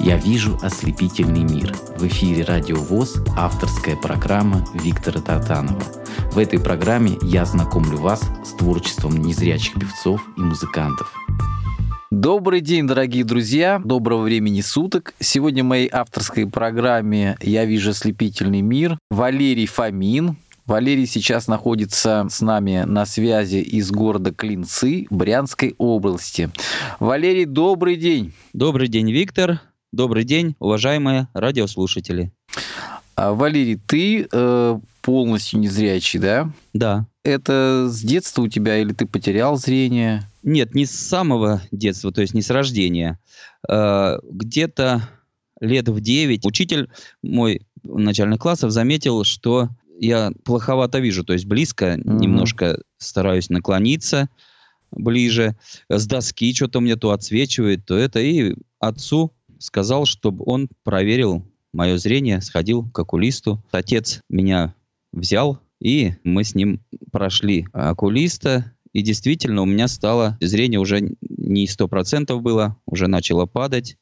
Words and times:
Я 0.00 0.16
вижу 0.16 0.56
ослепительный 0.62 1.42
мир. 1.42 1.74
В 1.96 2.06
эфире 2.06 2.44
Радио 2.44 2.76
ВОЗ 2.76 3.16
авторская 3.36 3.96
программа 3.96 4.64
Виктора 4.72 5.20
Татанова. 5.20 5.82
В 6.30 6.38
этой 6.38 6.60
программе 6.60 7.18
я 7.22 7.44
знакомлю 7.44 7.98
вас 7.98 8.22
с 8.44 8.52
творчеством 8.52 9.16
незрячих 9.16 9.74
певцов 9.74 10.22
и 10.36 10.40
музыкантов. 10.40 11.12
Добрый 12.12 12.60
день, 12.60 12.86
дорогие 12.86 13.24
друзья, 13.24 13.82
доброго 13.84 14.22
времени 14.22 14.60
суток. 14.60 15.14
Сегодня 15.18 15.64
в 15.64 15.66
моей 15.66 15.88
авторской 15.92 16.46
программе 16.46 17.36
«Я 17.42 17.64
вижу 17.64 17.90
ослепительный 17.90 18.62
мир» 18.62 18.98
Валерий 19.10 19.66
Фомин, 19.66 20.36
Валерий 20.64 21.06
сейчас 21.06 21.48
находится 21.48 22.26
с 22.30 22.40
нами 22.42 22.84
на 22.86 23.06
связи 23.06 23.56
из 23.56 23.90
города 23.90 24.34
Клинцы 24.34 25.06
Брянской 25.08 25.74
области. 25.78 26.50
Валерий, 27.00 27.46
добрый 27.46 27.96
день. 27.96 28.34
Добрый 28.52 28.88
день, 28.88 29.10
Виктор. 29.10 29.62
Добрый 29.92 30.24
день, 30.24 30.54
уважаемые 30.58 31.28
радиослушатели. 31.32 32.30
А, 33.16 33.32
Валерий, 33.32 33.76
ты 33.86 34.28
э, 34.30 34.80
полностью 35.00 35.60
незрячий, 35.60 36.20
да? 36.20 36.52
Да. 36.74 37.06
Это 37.24 37.86
с 37.88 38.02
детства 38.02 38.42
у 38.42 38.48
тебя 38.48 38.76
или 38.76 38.92
ты 38.92 39.06
потерял 39.06 39.56
зрение? 39.56 40.30
Нет, 40.42 40.74
не 40.74 40.84
с 40.84 40.90
самого 40.90 41.62
детства, 41.72 42.12
то 42.12 42.20
есть 42.20 42.34
не 42.34 42.42
с 42.42 42.50
рождения. 42.50 43.18
Э, 43.66 44.18
где-то 44.30 45.08
лет 45.58 45.88
в 45.88 46.00
9 46.00 46.44
учитель 46.44 46.90
мой 47.22 47.66
начальных 47.82 48.40
классов 48.40 48.72
заметил, 48.72 49.24
что 49.24 49.70
я 49.98 50.32
плоховато 50.44 50.98
вижу, 50.98 51.24
то 51.24 51.32
есть 51.32 51.46
близко, 51.46 51.98
угу. 51.98 52.18
немножко 52.18 52.82
стараюсь 52.98 53.48
наклониться 53.48 54.28
ближе. 54.90 55.56
С 55.88 56.06
доски 56.06 56.52
что-то 56.54 56.80
мне 56.80 56.96
то 56.96 57.12
отсвечивает, 57.12 57.86
то 57.86 57.96
это. 57.96 58.20
И 58.20 58.54
отцу 58.80 59.32
сказал, 59.58 60.06
чтобы 60.06 60.44
он 60.46 60.68
проверил 60.84 61.44
мое 61.72 61.98
зрение, 61.98 62.40
сходил 62.40 62.88
к 62.90 62.98
окулисту. 62.98 63.62
Отец 63.70 64.20
меня 64.28 64.74
взял, 65.12 65.60
и 65.80 66.14
мы 66.24 66.44
с 66.44 66.54
ним 66.54 66.80
прошли 67.12 67.66
окулиста. 67.72 68.72
И 68.92 69.02
действительно, 69.02 69.62
у 69.62 69.66
меня 69.66 69.86
стало 69.86 70.38
зрение 70.40 70.80
уже 70.80 71.16
не 71.20 71.66
сто 71.66 71.88
процентов 71.88 72.42
было, 72.42 72.76
уже 72.86 73.06
начало 73.06 73.46
падать. 73.46 73.96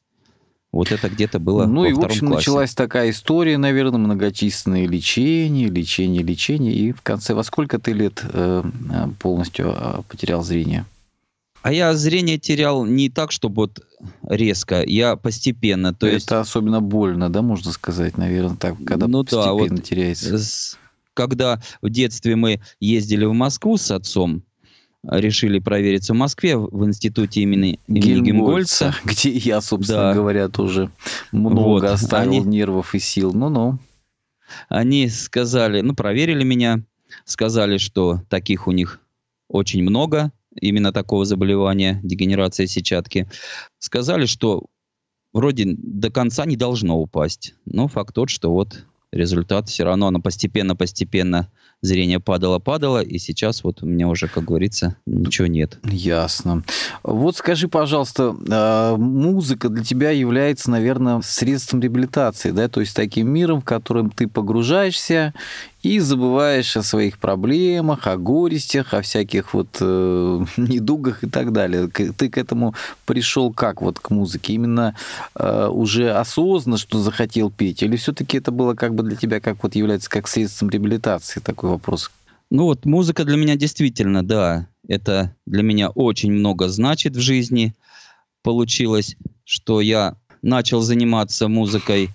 Вот 0.71 0.91
это 0.91 1.09
где-то 1.09 1.39
было 1.39 1.65
Ну 1.65 1.81
во 1.81 1.87
и, 1.87 1.93
в 1.93 1.99
общем, 1.99 2.27
классе. 2.27 2.35
началась 2.35 2.75
такая 2.75 3.09
история, 3.09 3.57
наверное, 3.57 3.99
многочисленные 3.99 4.85
лечения, 4.85 5.67
лечение, 5.67 6.23
лечение. 6.23 6.73
И 6.73 6.91
в 6.91 7.01
конце, 7.01 7.33
во 7.33 7.43
сколько 7.43 7.79
ты 7.79 7.93
лет 7.93 8.23
э, 8.23 8.63
полностью 9.19 9.73
а, 9.75 10.03
потерял 10.07 10.43
зрение? 10.43 10.85
А 11.67 11.73
я 11.73 11.93
зрение 11.95 12.37
терял 12.37 12.85
не 12.85 13.09
так, 13.09 13.33
чтобы 13.33 13.55
вот 13.63 13.85
резко, 14.23 14.83
я 14.85 15.17
постепенно. 15.17 15.93
То 15.93 16.07
это 16.07 16.15
есть... 16.15 16.31
особенно 16.31 16.79
больно, 16.79 17.29
да, 17.29 17.41
можно 17.41 17.73
сказать, 17.73 18.17
наверное, 18.17 18.55
так, 18.55 18.77
когда 18.85 19.07
ну, 19.07 19.25
постепенно 19.25 19.45
да, 19.45 19.53
вот 19.53 19.83
теряется. 19.83 20.37
С... 20.37 20.77
Когда 21.13 21.61
в 21.81 21.89
детстве 21.89 22.37
мы 22.37 22.61
ездили 22.79 23.25
в 23.25 23.33
Москву 23.33 23.75
с 23.75 23.91
отцом, 23.91 24.43
решили 25.03 25.59
провериться 25.59 26.13
в 26.13 26.15
Москве 26.15 26.55
в 26.55 26.85
институте 26.85 27.41
имени, 27.41 27.81
имени 27.87 28.21
Гельмгольца. 28.21 28.95
Где 29.03 29.31
я, 29.31 29.59
собственно 29.59 30.03
да. 30.03 30.13
говоря, 30.13 30.47
тоже 30.47 30.89
много 31.33 31.59
вот. 31.63 31.83
оставил 31.83 32.31
Они... 32.31 32.39
нервов 32.39 32.95
и 32.95 32.99
сил. 32.99 33.33
Ну-ну. 33.33 33.77
Они 34.69 35.09
сказали, 35.09 35.81
ну, 35.81 35.95
проверили 35.95 36.45
меня, 36.45 36.79
сказали, 37.25 37.77
что 37.77 38.21
таких 38.29 38.67
у 38.67 38.71
них 38.71 39.01
очень 39.49 39.83
много, 39.83 40.31
именно 40.59 40.91
такого 40.91 41.25
заболевания, 41.25 41.99
дегенерация 42.03 42.67
сетчатки. 42.67 43.29
Сказали, 43.79 44.25
что 44.25 44.65
вроде 45.33 45.65
до 45.67 46.09
конца 46.09 46.45
не 46.45 46.57
должно 46.57 46.99
упасть. 46.99 47.53
Но 47.65 47.87
факт 47.87 48.13
тот, 48.13 48.29
что 48.29 48.51
вот 48.51 48.85
результат 49.11 49.69
все 49.69 49.83
равно, 49.83 50.07
оно 50.07 50.19
постепенно-постепенно 50.19 51.49
зрение 51.81 52.19
падало-падало, 52.19 53.03
и 53.03 53.19
сейчас 53.19 53.63
вот 53.63 53.83
у 53.83 53.85
меня 53.85 54.07
уже, 54.07 54.27
как 54.27 54.45
говорится, 54.45 54.97
ничего 55.05 55.47
нет. 55.47 55.79
Ясно. 55.83 56.63
Вот 57.03 57.37
скажи, 57.37 57.67
пожалуйста, 57.67 58.35
а, 58.49 58.97
музыка 58.97 59.69
для 59.69 59.83
тебя 59.83 60.09
является, 60.11 60.71
наверное, 60.71 61.21
средством 61.21 61.81
реабилитации, 61.81 62.51
да, 62.51 62.67
то 62.67 62.79
есть 62.79 62.95
таким 62.95 63.29
миром, 63.29 63.61
в 63.61 63.65
котором 63.65 64.09
ты 64.09 64.27
погружаешься 64.27 65.33
и 65.83 65.99
забываешь 65.99 66.75
о 66.75 66.83
своих 66.83 67.19
проблемах, 67.19 68.07
о 68.07 68.17
горестях, 68.17 68.93
о 68.93 69.01
всяких 69.01 69.53
вот 69.53 69.77
э, 69.79 70.45
недугах 70.57 71.23
и 71.23 71.29
так 71.29 71.53
далее. 71.53 71.87
Ты 71.87 72.29
к 72.29 72.37
этому 72.37 72.73
пришел 73.05 73.53
как 73.53 73.81
вот 73.81 73.99
к 73.99 74.09
музыке? 74.09 74.53
Именно 74.53 74.95
э, 75.35 75.67
уже 75.67 76.11
осознанно, 76.11 76.77
что 76.77 76.99
захотел 76.99 77.51
петь, 77.51 77.83
или 77.83 77.95
все-таки 77.95 78.37
это 78.37 78.51
было 78.51 78.73
как 78.73 78.95
бы 78.95 79.03
для 79.03 79.15
тебя 79.15 79.39
как 79.39 79.61
вот 79.63 79.75
является 79.75 80.09
как 80.09 80.27
средством 80.27 80.69
реабилитации 80.69 81.39
такой 81.39 81.69
вопрос? 81.69 82.11
Ну 82.49 82.63
вот 82.63 82.85
музыка 82.85 83.25
для 83.25 83.37
меня 83.37 83.55
действительно, 83.55 84.25
да, 84.25 84.67
это 84.87 85.35
для 85.45 85.63
меня 85.63 85.89
очень 85.89 86.31
много 86.31 86.69
значит 86.69 87.15
в 87.15 87.19
жизни. 87.19 87.73
Получилось, 88.41 89.17
что 89.43 89.81
я 89.81 90.15
начал 90.41 90.81
заниматься 90.81 91.49
музыкой 91.49 92.09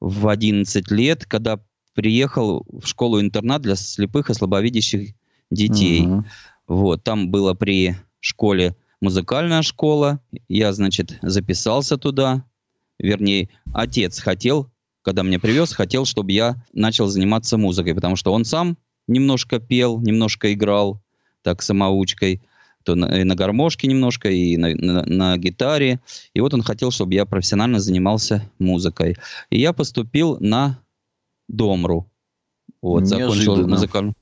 в 0.00 0.28
11 0.28 0.90
лет, 0.90 1.26
когда 1.26 1.60
приехал 1.94 2.66
в 2.68 2.86
школу-интернат 2.86 3.62
для 3.62 3.76
слепых 3.76 4.30
и 4.30 4.34
слабовидящих 4.34 5.14
детей. 5.50 6.06
Угу. 6.06 6.24
Вот, 6.66 7.04
там 7.04 7.30
было 7.30 7.54
при 7.54 7.96
школе 8.20 8.76
музыкальная 9.00 9.62
школа. 9.62 10.20
Я, 10.48 10.72
значит, 10.72 11.18
записался 11.22 11.96
туда. 11.96 12.44
Вернее, 12.98 13.48
отец 13.72 14.18
хотел, 14.20 14.70
когда 15.02 15.22
меня 15.22 15.38
привез, 15.38 15.72
хотел, 15.72 16.04
чтобы 16.04 16.32
я 16.32 16.56
начал 16.72 17.06
заниматься 17.06 17.58
музыкой, 17.58 17.94
потому 17.94 18.16
что 18.16 18.32
он 18.32 18.44
сам 18.44 18.78
немножко 19.06 19.58
пел, 19.60 20.00
немножко 20.00 20.52
играл, 20.52 21.02
так, 21.42 21.60
самоучкой, 21.60 22.40
то 22.84 22.94
на, 22.94 23.20
и 23.20 23.24
на 23.24 23.34
гармошке 23.34 23.86
немножко, 23.86 24.30
и 24.30 24.56
на, 24.56 24.74
на, 24.74 25.04
на 25.04 25.36
гитаре. 25.36 26.00
И 26.32 26.40
вот 26.40 26.54
он 26.54 26.62
хотел, 26.62 26.90
чтобы 26.90 27.14
я 27.14 27.26
профессионально 27.26 27.80
занимался 27.80 28.50
музыкой. 28.58 29.16
И 29.50 29.60
я 29.60 29.72
поступил 29.72 30.38
на 30.40 30.78
Домру. 31.48 32.10
Вот, 32.82 33.06
закончил 33.06 33.66
музыкальную. 33.66 34.14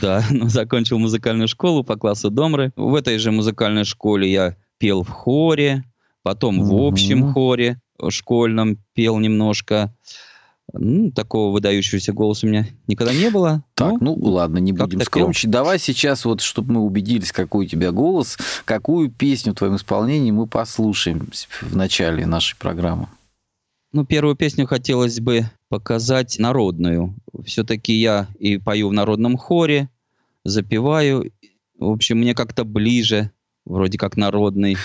Да, 0.00 0.24
закончил 0.30 0.98
музыкальную 0.98 1.48
школу 1.48 1.84
по 1.84 1.96
классу 1.96 2.30
Домры. 2.30 2.72
В 2.76 2.94
этой 2.94 3.18
же 3.18 3.30
музыкальной 3.30 3.84
школе 3.84 4.30
я 4.30 4.56
пел 4.78 5.02
в 5.02 5.10
хоре, 5.10 5.84
потом 6.22 6.62
в 6.62 6.74
общем 6.74 7.32
хоре 7.32 7.80
школьном 8.08 8.78
пел 8.94 9.18
немножко. 9.18 9.94
Ну, 10.72 11.10
такого 11.10 11.52
выдающегося 11.52 12.12
голоса 12.12 12.46
у 12.46 12.50
меня 12.50 12.66
никогда 12.86 13.12
не 13.12 13.28
было. 13.30 13.64
Так, 13.74 14.00
ну, 14.00 14.14
ну 14.16 14.30
ладно, 14.30 14.58
не 14.58 14.72
будем 14.72 15.00
скромничать. 15.00 15.50
Давай 15.50 15.80
сейчас 15.80 16.24
вот, 16.24 16.40
чтобы 16.40 16.74
мы 16.74 16.80
убедились, 16.80 17.32
какой 17.32 17.66
у 17.66 17.68
тебя 17.68 17.90
голос, 17.90 18.38
какую 18.64 19.10
песню 19.10 19.52
в 19.52 19.56
твоем 19.56 19.76
исполнении 19.76 20.30
мы 20.30 20.46
послушаем 20.46 21.28
в 21.60 21.76
начале 21.76 22.24
нашей 22.24 22.56
программы. 22.56 23.08
Ну, 23.92 24.04
первую 24.04 24.36
песню 24.36 24.68
хотелось 24.68 25.18
бы 25.18 25.50
показать 25.70 26.38
народную. 26.38 27.14
Все-таки 27.46 27.94
я 27.94 28.28
и 28.38 28.58
пою 28.58 28.90
в 28.90 28.92
народном 28.92 29.38
хоре, 29.38 29.88
запеваю. 30.44 31.32
В 31.78 31.88
общем, 31.88 32.18
мне 32.18 32.34
как-то 32.34 32.64
ближе, 32.64 33.30
вроде 33.64 33.96
как 33.96 34.18
народный 34.18 34.76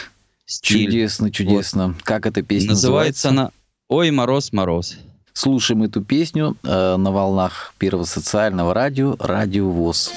стиль. 0.45 0.85
Чудесно, 0.85 1.31
чудесно. 1.31 1.87
Вот. 1.87 2.03
Как 2.03 2.25
эта 2.27 2.43
песня 2.43 2.69
называется? 2.69 3.29
Называется 3.29 3.29
она 3.29 3.51
«Ой, 3.89 4.11
мороз, 4.11 4.53
мороз». 4.53 4.97
Слушаем 5.33 5.83
эту 5.83 6.01
песню 6.01 6.55
э, 6.63 6.95
на 6.95 7.11
волнах 7.11 7.73
Первого 7.77 8.05
социального 8.05 8.73
радио 8.73 9.17
«Радио 9.19 9.69
ВОЗ». 9.69 10.13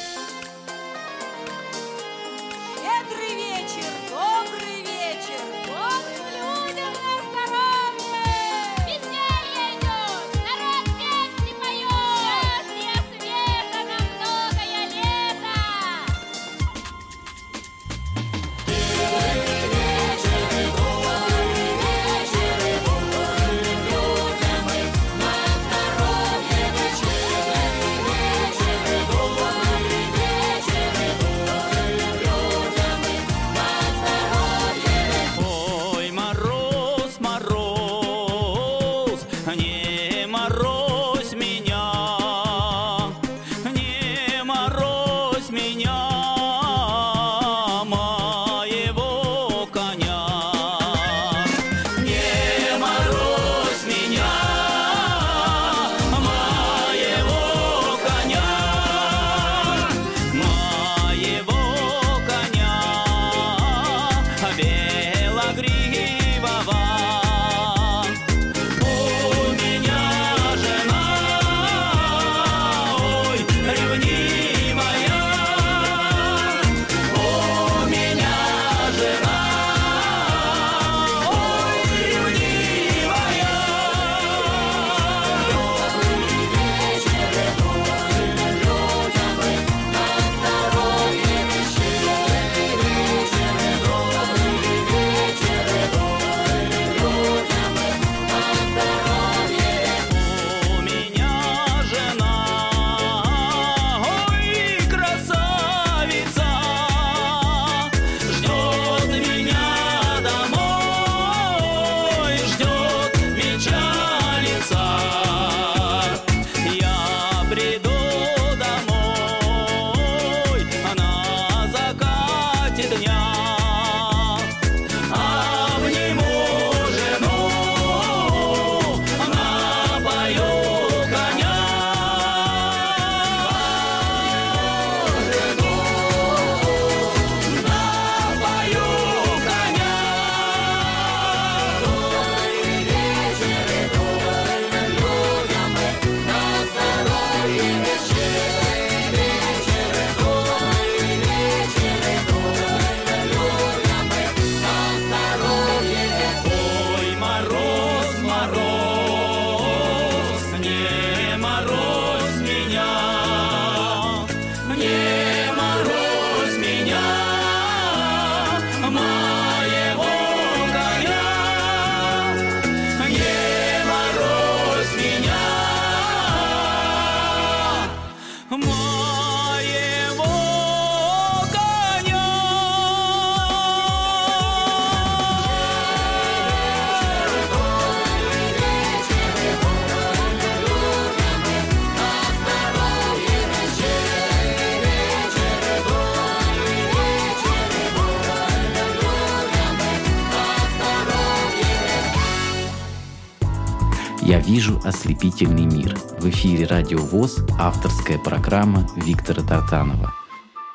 Вижу 204.49 204.81
ослепительный 204.83 205.67
мир». 205.67 205.95
В 206.19 206.29
эфире 206.31 206.65
«Радио 206.65 206.99
ВОЗ» 206.99 207.41
авторская 207.59 208.19
программа 208.19 208.89
Виктора 208.97 209.43
Тартанова. 209.43 210.15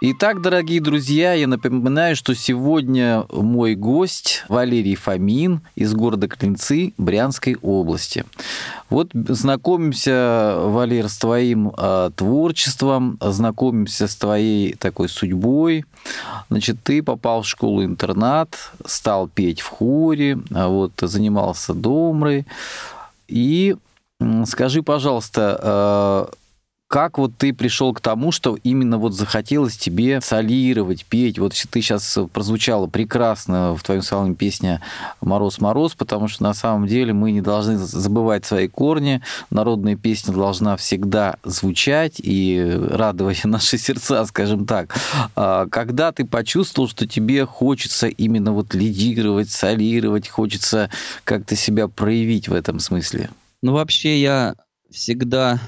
Итак, 0.06 0.42
дорогие 0.42 0.82
друзья, 0.82 1.34
я 1.34 1.48
напоминаю, 1.48 2.16
что 2.16 2.36
сегодня 2.36 3.26
мой 3.32 3.74
гость 3.74 4.44
Валерий 4.50 4.96
Фомин 4.96 5.62
из 5.76 5.94
города 5.94 6.28
Клинцы 6.28 6.94
Брянской 6.98 7.56
области. 7.62 8.26
Вот 8.90 9.10
знакомимся, 9.14 10.56
Валер, 10.58 11.08
с 11.08 11.18
твоим 11.18 11.72
э, 11.76 12.12
творчеством, 12.16 13.18
знакомимся 13.22 14.08
с 14.08 14.16
твоей 14.16 14.76
такой 14.76 15.08
судьбой. 15.08 15.86
Значит, 16.50 16.84
ты 16.84 17.02
попал 17.02 17.42
в 17.42 17.48
школу-интернат, 17.48 18.56
стал 18.86 19.30
петь 19.30 19.62
в 19.62 19.70
хоре, 19.70 20.38
а 20.54 20.68
вот, 20.68 20.92
занимался 21.02 21.74
домрой. 21.74 22.46
И 23.28 23.76
скажи, 24.46 24.84
пожалуйста, 24.84 26.30
э, 26.32 26.36
как 26.94 27.18
вот 27.18 27.36
ты 27.36 27.54
пришел 27.56 27.92
к 27.92 28.02
тому, 28.02 28.32
что 28.32 28.56
именно 28.64 29.00
вот 29.00 29.16
захотелось 29.16 29.76
тебе 29.76 30.22
солировать, 30.22 31.06
петь? 31.06 31.40
Вот 31.40 31.54
ты 31.54 31.82
сейчас 31.82 32.20
прозвучала 32.32 32.86
прекрасно 32.86 33.76
в 33.76 33.82
твоем 33.82 34.04
салоне 34.04 34.36
песня 34.36 34.80
«Мороз-мороз», 35.20 35.96
потому 35.96 36.28
что 36.28 36.44
на 36.44 36.54
самом 36.54 36.86
деле 36.86 37.12
мы 37.12 37.32
не 37.32 37.42
должны 37.42 37.80
забывать 37.80 38.46
свои 38.46 38.68
корни. 38.68 39.24
Народная 39.50 39.96
песня 39.96 40.36
должна 40.36 40.78
всегда 40.78 41.38
звучать 41.44 42.22
и 42.22 42.62
радовать 42.92 43.42
наши 43.44 43.80
сердца, 43.80 44.24
скажем 44.26 44.68
так. 44.68 44.96
А 45.36 45.66
когда 45.70 46.12
ты 46.12 46.26
почувствовал, 46.26 46.88
что 46.88 47.08
тебе 47.08 47.48
хочется 47.48 48.06
именно 48.06 48.52
вот 48.52 48.76
лидировать, 48.76 49.50
солировать, 49.50 50.30
хочется 50.30 50.92
как-то 51.24 51.56
себя 51.56 51.88
проявить 51.88 52.50
в 52.50 52.54
этом 52.54 52.78
смысле? 52.78 53.32
Ну, 53.64 53.74
вообще 53.74 54.22
я 54.22 54.54
всегда 54.92 55.60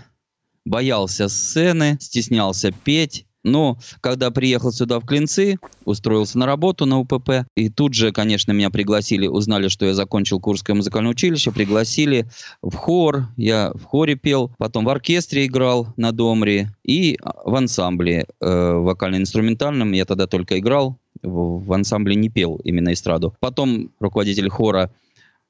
боялся 0.65 1.29
сцены, 1.29 1.97
стеснялся 1.99 2.71
петь. 2.71 3.25
Но 3.43 3.77
когда 4.01 4.31
приехал 4.31 4.71
сюда 4.71 4.99
в 4.99 5.05
Клинцы, 5.05 5.59
устроился 5.85 6.39
на 6.39 6.47
работу 6.47 6.87
на 6.87 6.99
УПП, 6.99 7.45
и 7.55 7.69
тут 7.69 7.93
же, 7.93 8.11
конечно, 8.11 8.51
меня 8.53 8.71
пригласили, 8.71 9.27
узнали, 9.27 9.67
что 9.67 9.85
я 9.85 9.93
закончил 9.93 10.39
Курское 10.39 10.75
музыкальное 10.75 11.11
училище, 11.11 11.51
пригласили 11.51 12.25
в 12.63 12.73
хор, 12.73 13.27
я 13.37 13.71
в 13.75 13.83
хоре 13.83 14.15
пел, 14.15 14.51
потом 14.57 14.83
в 14.83 14.89
оркестре 14.89 15.45
играл 15.45 15.93
на 15.95 16.11
домре 16.11 16.75
и 16.83 17.19
в 17.21 17.53
ансамбле 17.53 18.25
э, 18.41 18.73
вокально-инструментальном, 18.73 19.91
я 19.91 20.05
тогда 20.05 20.25
только 20.25 20.57
играл, 20.57 20.97
в, 21.21 21.63
в 21.63 21.71
ансамбле 21.71 22.15
не 22.15 22.29
пел 22.29 22.55
именно 22.63 22.93
эстраду. 22.93 23.35
Потом 23.39 23.91
руководитель 23.99 24.49
хора 24.49 24.91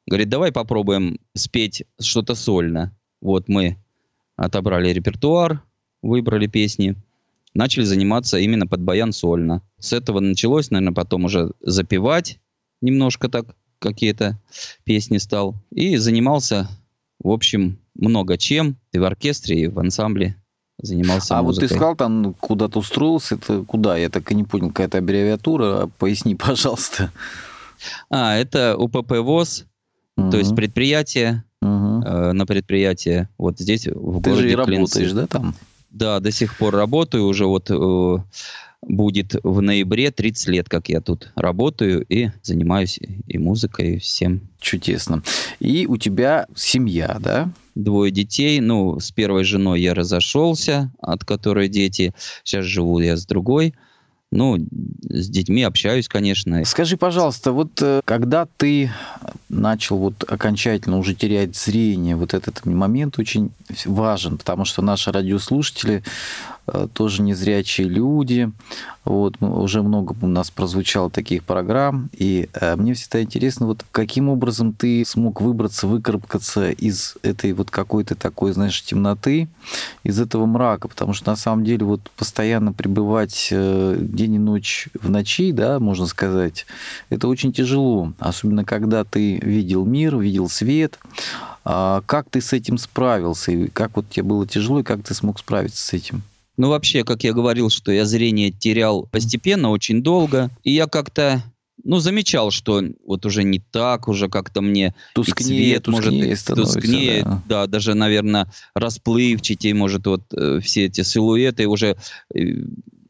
говорит, 0.06 0.28
давай 0.28 0.52
попробуем 0.52 1.18
спеть 1.34 1.84
что-то 1.98 2.36
сольно. 2.36 2.94
Вот 3.22 3.48
мы 3.48 3.78
отобрали 4.36 4.90
репертуар, 4.90 5.62
выбрали 6.02 6.48
песни, 6.48 6.96
начали 7.54 7.84
заниматься 7.84 8.38
именно 8.38 8.68
под 8.68 8.82
баян 8.82 9.12
сольно. 9.12 9.62
С 9.80 9.94
этого 9.94 10.20
началось, 10.20 10.72
наверное, 10.72 10.94
потом 10.94 11.26
уже 11.26 11.52
запевать 11.62 12.40
немножко 12.82 13.30
так 13.30 13.56
какие-то 13.80 14.40
песни 14.84 15.18
стал. 15.18 15.56
И 15.72 15.98
занимался, 15.98 16.70
в 17.20 17.30
общем, 17.30 17.80
много 17.96 18.38
чем. 18.38 18.78
И 18.92 19.00
в 19.00 19.04
оркестре, 19.04 19.62
и 19.62 19.68
в 19.68 19.80
ансамбле 19.80 20.36
занимался 20.82 21.38
А 21.38 21.42
музыкой. 21.42 21.64
вот 21.64 21.70
ты 21.70 21.76
сказал, 21.76 21.96
там 21.96 22.34
куда-то 22.34 22.80
устроился, 22.80 23.36
это 23.36 23.64
куда? 23.64 23.98
Я 23.98 24.10
так 24.10 24.30
и 24.32 24.36
не 24.36 24.44
понял, 24.44 24.70
какая-то 24.70 25.00
аббревиатура. 25.00 25.90
Поясни, 25.98 26.36
пожалуйста. 26.36 27.12
А, 28.10 28.36
это 28.36 28.78
УПП 28.78 29.12
ВОЗ, 29.20 29.66
угу. 30.18 30.32
то 30.32 30.38
есть 30.38 30.56
предприятие, 30.56 31.44
угу. 31.66 32.06
э, 32.06 32.32
на 32.34 32.46
предприятие 32.46 33.30
вот 33.38 33.60
здесь, 33.60 33.88
в 33.88 34.22
Ты 34.22 34.30
городе 34.30 34.50
же 34.50 34.50
и 34.50 34.56
Клинцы. 34.56 35.00
работаешь, 35.00 35.12
да, 35.12 35.28
там? 35.28 35.56
Да, 35.92 36.20
до 36.20 36.32
сих 36.32 36.58
пор 36.58 36.76
работаю, 36.76 37.26
уже 37.26 37.46
вот 37.46 37.70
э, 37.70 38.18
будет 38.88 39.36
в 39.44 39.62
ноябре 39.62 40.12
30 40.12 40.48
лет, 40.48 40.70
как 40.70 40.90
я 40.90 41.02
тут 41.02 41.32
работаю 41.36 42.06
и 42.08 42.30
занимаюсь 42.44 43.00
и 43.28 43.38
музыкой, 43.38 43.96
и 43.96 44.00
всем. 44.00 44.42
Чудесно. 44.60 45.24
И 45.60 45.86
у 45.88 45.98
тебя 45.98 46.48
семья, 46.56 47.18
да? 47.20 47.52
Двое 47.76 48.12
детей. 48.12 48.60
Ну, 48.62 49.00
с 49.00 49.12
первой 49.12 49.44
женой 49.44 49.82
я 49.82 49.94
разошелся, 49.94 50.92
от 51.00 51.26
которой 51.26 51.68
дети. 51.68 52.14
Сейчас 52.44 52.66
живу 52.66 53.00
я 53.00 53.18
с 53.18 53.26
другой. 53.26 53.74
Ну, 54.32 54.58
с 54.58 55.30
детьми 55.30 55.64
общаюсь, 55.64 56.08
конечно. 56.08 56.66
Скажи, 56.66 56.98
пожалуйста, 56.98 57.52
вот 57.52 57.82
э, 57.82 58.02
когда 58.04 58.48
ты 58.58 58.92
начал 59.50 59.98
вот 59.98 60.24
окончательно 60.28 60.98
уже 60.98 61.14
терять 61.14 61.56
зрение, 61.56 62.16
вот 62.16 62.34
этот 62.34 62.66
момент 62.66 63.18
очень 63.20 63.52
важен, 63.86 64.38
потому 64.38 64.66
что 64.66 64.82
наши 64.82 65.12
радиослушатели 65.12 66.04
тоже 66.94 67.22
незрячие 67.22 67.88
люди. 67.88 68.52
Вот, 69.06 69.36
уже 69.40 69.84
много 69.84 70.16
у 70.20 70.28
нас 70.28 70.50
прозвучало 70.50 71.12
таких 71.12 71.44
программ, 71.44 72.10
и 72.12 72.50
э, 72.54 72.76
мне 72.76 72.96
всегда 72.96 73.22
интересно, 73.22 73.68
вот 73.68 73.86
каким 73.92 74.30
образом 74.30 74.74
ты 74.74 75.06
смог 75.06 75.42
выбраться, 75.42 75.86
выкарабкаться 75.86 76.72
из 76.72 77.16
этой 77.22 77.54
вот 77.54 77.70
какой-то 77.70 78.16
такой, 78.16 78.54
знаешь, 78.54 78.84
темноты, 78.84 79.48
из 80.04 80.20
этого 80.20 80.48
мрака, 80.48 80.88
потому 80.88 81.14
что 81.14 81.30
на 81.30 81.36
самом 81.36 81.64
деле 81.64 81.86
вот 81.86 82.02
постоянно 82.18 82.74
пребывать 82.74 83.50
день 83.52 84.34
и 84.34 84.40
ночь 84.40 84.90
в 85.00 85.08
ночи, 85.12 85.52
да, 85.52 85.80
можно 85.80 86.08
сказать, 86.08 86.66
это 87.12 87.28
очень 87.28 87.54
тяжело, 87.54 88.12
особенно 88.18 88.66
когда 88.66 89.04
ты 89.04 89.38
видел 89.38 89.86
мир, 89.86 90.18
видел 90.18 90.50
свет. 90.50 90.98
А 91.64 92.02
как 92.06 92.30
ты 92.30 92.42
с 92.42 92.54
этим 92.54 92.78
справился? 92.78 93.52
И 93.52 93.68
как 93.68 93.96
вот 93.96 94.10
тебе 94.10 94.24
было 94.24 94.48
тяжело, 94.48 94.80
и 94.80 94.84
как 94.84 95.04
ты 95.04 95.14
смог 95.14 95.40
справиться 95.40 95.84
с 95.84 95.94
этим? 95.94 96.24
Ну, 96.58 96.70
вообще, 96.70 97.04
как 97.04 97.24
я 97.24 97.34
говорил, 97.34 97.70
что 97.70 97.92
я 97.92 98.06
зрение 98.06 98.52
терял 98.52 99.08
постепенно, 99.08 99.72
очень 99.72 100.02
долго. 100.02 100.50
И 100.64 100.72
я 100.72 100.88
как-то 100.88 101.44
ну, 101.84 102.00
замечал, 102.00 102.52
что 102.52 102.84
вот 103.06 103.26
уже 103.26 103.44
не 103.44 103.60
так, 103.60 104.08
уже 104.08 104.28
как-то 104.28 104.62
мне 104.62 104.96
тускнее, 105.14 105.76
цвет 105.80 105.84
тускнее 105.84 106.28
может 106.30 106.46
тускнее, 106.46 107.24
да. 107.24 107.44
да, 107.48 107.68
даже, 107.68 107.94
наверное, 107.94 108.52
расплывчатее, 108.74 109.74
может, 109.74 110.08
вот 110.08 110.24
э, 110.34 110.60
все 110.62 110.86
эти 110.86 111.02
силуэты 111.02 111.68
уже 111.68 111.98
э, 112.34 112.40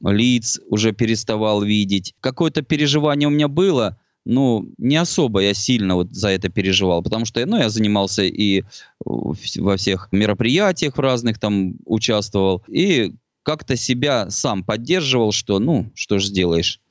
лиц 0.01 0.59
уже 0.67 0.91
переставал 0.91 1.61
видеть. 1.61 2.13
Какое-то 2.19 2.63
переживание 2.63 3.27
у 3.27 3.31
меня 3.31 3.47
было, 3.47 3.97
ну, 4.25 4.67
не 4.77 4.97
особо 4.97 5.41
я 5.41 5.53
сильно 5.53 5.95
вот 5.95 6.13
за 6.13 6.29
это 6.29 6.49
переживал, 6.49 7.03
потому 7.03 7.25
что, 7.25 7.45
ну, 7.45 7.57
я 7.57 7.69
занимался 7.69 8.23
и 8.23 8.63
во 9.03 9.77
всех 9.77 10.09
мероприятиях 10.11 10.97
в 10.97 10.99
разных 10.99 11.39
там 11.39 11.75
участвовал, 11.85 12.63
и 12.67 13.13
как-то 13.45 13.77
себя 13.77 14.29
сам 14.31 14.63
поддерживал, 14.63 15.31
что, 15.31 15.59
ну, 15.59 15.91
что 15.93 16.17
ж 16.17 16.25
сделаешь, 16.25 16.81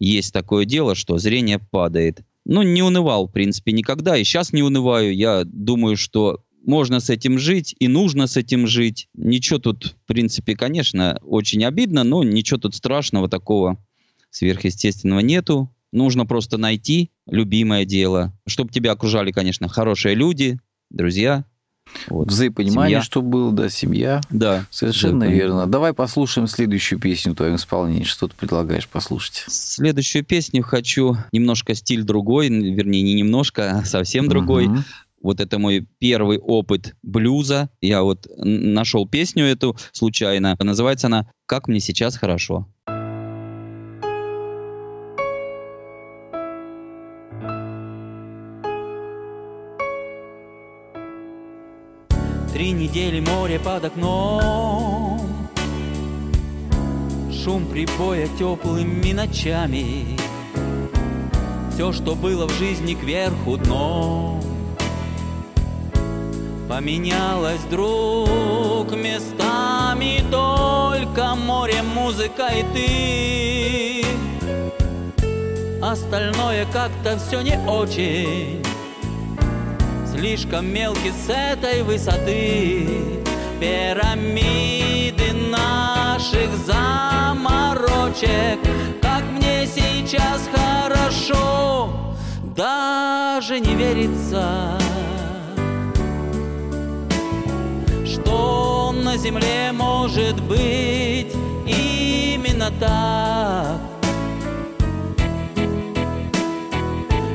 есть 0.00 0.32
такое 0.32 0.64
дело, 0.64 0.96
что 0.96 1.16
зрение 1.18 1.60
падает. 1.60 2.22
Ну, 2.44 2.62
не 2.62 2.82
унывал, 2.82 3.28
в 3.28 3.32
принципе, 3.32 3.70
никогда, 3.70 4.16
и 4.16 4.24
сейчас 4.24 4.52
не 4.52 4.64
унываю. 4.64 5.14
Я 5.14 5.44
думаю, 5.44 5.96
что 5.96 6.42
можно 6.64 6.98
с 6.98 7.08
этим 7.08 7.38
жить 7.38 7.76
и 7.78 7.86
нужно 7.86 8.26
с 8.26 8.36
этим 8.36 8.66
жить. 8.66 9.08
Ничего 9.14 9.60
тут, 9.60 9.94
в 10.02 10.06
принципе, 10.06 10.56
конечно, 10.56 11.20
очень 11.22 11.64
обидно, 11.64 12.02
но 12.02 12.24
ничего 12.24 12.58
тут 12.58 12.74
страшного 12.74 13.28
такого 13.28 13.78
сверхъестественного 14.30 15.20
нету. 15.20 15.72
Нужно 15.92 16.26
просто 16.26 16.58
найти 16.58 17.12
любимое 17.26 17.84
дело, 17.84 18.36
чтобы 18.48 18.72
тебя 18.72 18.90
окружали, 18.92 19.30
конечно, 19.30 19.68
хорошие 19.68 20.16
люди, 20.16 20.58
друзья. 20.90 21.44
Вот. 22.08 22.28
Взаимопонимание, 22.28 22.96
семья. 22.96 23.02
что 23.02 23.22
было, 23.22 23.52
да, 23.52 23.68
семья. 23.68 24.20
Да. 24.30 24.66
Совершенно 24.70 25.24
верно. 25.24 25.66
Давай 25.66 25.92
послушаем 25.92 26.46
следующую 26.46 26.98
песню 26.98 27.32
в 27.32 27.36
твоем 27.36 27.56
исполнении. 27.56 28.04
Что 28.04 28.28
ты 28.28 28.34
предлагаешь 28.36 28.88
послушать? 28.88 29.44
Следующую 29.48 30.24
песню 30.24 30.62
хочу 30.62 31.16
немножко 31.32 31.74
стиль 31.74 32.02
другой, 32.02 32.48
вернее, 32.48 33.02
не 33.02 33.14
немножко, 33.14 33.78
а 33.78 33.84
совсем 33.84 34.28
другой. 34.28 34.66
Угу. 34.66 34.78
Вот 35.22 35.40
это 35.40 35.58
мой 35.58 35.86
первый 35.98 36.38
опыт 36.38 36.96
блюза. 37.02 37.70
Я 37.80 38.02
вот 38.02 38.26
нашел 38.36 39.08
песню 39.08 39.44
эту 39.44 39.76
случайно. 39.92 40.56
Называется 40.58 41.06
она 41.06 41.30
«Как 41.46 41.68
мне 41.68 41.80
сейчас 41.80 42.16
хорошо». 42.16 42.66
Три 52.52 52.72
недели 52.72 53.20
море 53.20 53.58
под 53.58 53.86
окном. 53.86 55.20
Шум 57.32 57.64
прибоя 57.64 58.28
теплыми 58.38 59.12
ночами. 59.12 60.18
Все, 61.72 61.92
что 61.92 62.14
было 62.14 62.46
в 62.46 62.52
жизни 62.58 62.92
кверху 62.92 63.56
дном 63.56 64.42
Поменялось 66.68 67.60
вдруг 67.60 68.94
местами 68.94 70.22
Только 70.30 71.34
море, 71.34 71.82
музыка 71.82 72.48
и 72.48 72.62
ты. 72.74 74.06
Остальное 75.82 76.66
как-то 76.66 77.18
все 77.18 77.40
не 77.40 77.58
очень 77.66 78.62
слишком 80.22 80.72
мелкий 80.72 81.10
с 81.10 81.28
этой 81.28 81.82
высоты. 81.82 82.86
Пирамиды 83.58 85.32
наших 85.50 86.48
заморочек, 86.64 87.50
как 89.02 89.24
мне 89.32 89.66
сейчас 89.66 90.48
хорошо, 90.54 92.14
даже 92.54 93.58
не 93.58 93.74
верится, 93.74 94.78
что 98.06 98.94
на 98.94 99.16
земле 99.16 99.72
может 99.72 100.40
быть 100.42 101.34
именно 101.66 102.70
так. 102.78 103.80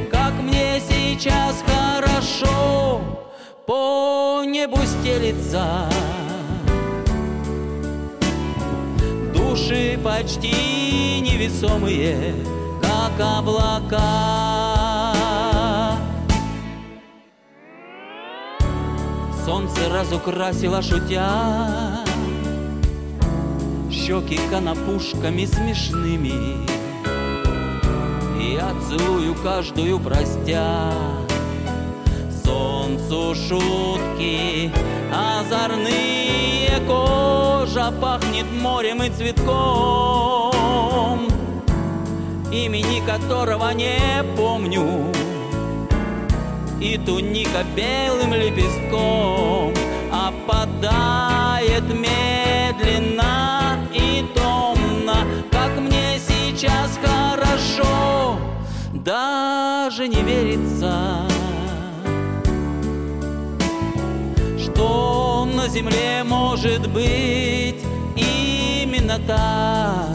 Как 0.10 0.32
мне 0.42 0.80
сейчас 0.80 1.62
хорошо 2.38 3.02
по 3.66 4.44
небу 4.46 4.78
стелится. 4.86 5.90
Души 9.34 10.00
почти 10.04 11.20
невесомые, 11.22 12.36
как 12.82 13.20
облака. 13.20 13.98
Солнце 19.46 19.90
разукрасило 19.90 20.82
шутя 20.82 22.04
Щеки 23.90 24.38
конопушками 24.50 25.46
смешными 25.46 26.68
Я 28.54 28.74
целую 28.90 29.36
каждую 29.36 30.00
простя 30.00 30.92
Солнцу 32.88 33.36
шутки. 33.36 34.72
Озорные 35.12 36.80
Кожа 36.88 37.92
пахнет 37.92 38.46
морем 38.62 39.04
и 39.04 39.10
цветком. 39.10 40.48
Имени 42.52 43.06
которого 43.06 43.72
не 43.72 44.24
помню. 44.38 45.12
И 46.80 46.98
туника 46.98 47.66
белым 47.76 48.34
лепестком. 48.34 49.74
Опадает 50.12 51.37
земле 65.78 66.24
может 66.24 66.90
быть 66.90 67.84
именно 68.16 69.20
так. 69.28 70.08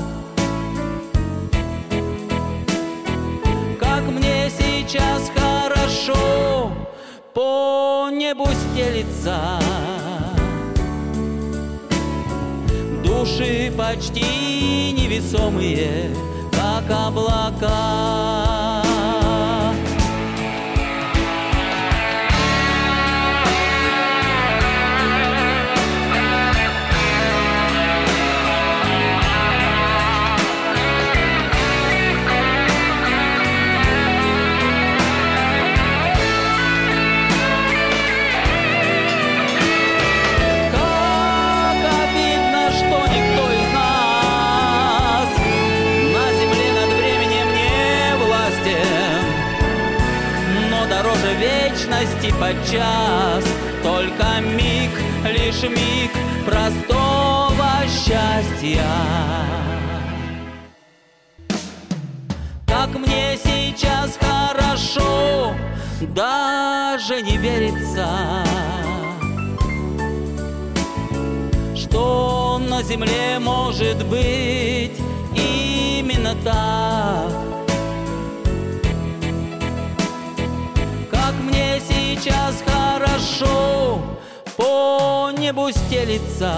Как 3.78 4.02
мне 4.08 4.50
сейчас 4.50 5.30
хорошо 5.34 6.72
по 7.32 8.08
небу 8.10 8.48
стелится 8.72 9.60
Души 13.04 13.72
почти 13.76 14.92
невесомые, 14.92 16.10
как 16.50 16.90
облака 16.90 18.61
подчас 52.42 53.44
Только 53.82 54.40
миг, 54.40 54.90
лишь 55.24 55.62
миг 55.62 56.10
простого 56.44 57.70
счастья 57.86 58.84
Как 62.66 62.88
мне 62.98 63.38
сейчас 63.44 64.18
хорошо, 64.20 65.54
даже 66.14 67.22
не 67.22 67.36
верится 67.36 68.08
что 71.74 72.58
на 72.58 72.82
земле 72.82 73.38
может 73.38 74.06
быть 74.06 74.92
именно 75.34 76.34
так. 76.44 77.51
Сейчас 82.22 82.62
хорошо 82.64 84.00
по 84.56 85.32
небу 85.36 85.72
стелится. 85.72 86.54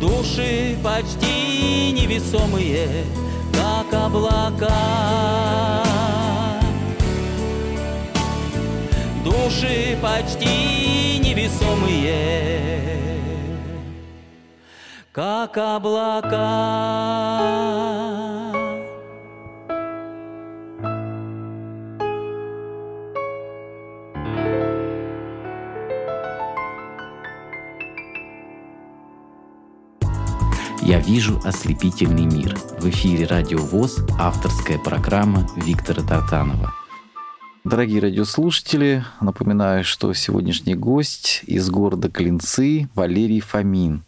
Души 0.00 0.78
почти 0.82 1.92
невесомые, 1.92 3.04
как 3.52 3.92
облака. 3.92 4.72
Души 9.22 9.98
почти 10.00 11.18
невесомые, 11.18 12.48
как 15.12 15.58
облака. 15.58 16.32
«Я 30.92 31.00
вижу 31.00 31.40
ослепительный 31.42 32.26
мир». 32.26 32.54
В 32.78 32.86
эфире 32.90 33.24
«Радио 33.24 33.56
ВОЗ» 33.56 34.04
авторская 34.18 34.76
программа 34.76 35.48
Виктора 35.56 36.02
Тартанова. 36.02 36.74
Дорогие 37.64 38.02
радиослушатели, 38.02 39.02
напоминаю, 39.18 39.84
что 39.84 40.12
сегодняшний 40.12 40.74
гость 40.74 41.44
из 41.46 41.70
города 41.70 42.10
Клинцы 42.10 42.90
Валерий 42.94 43.40
Фомин. 43.40 44.02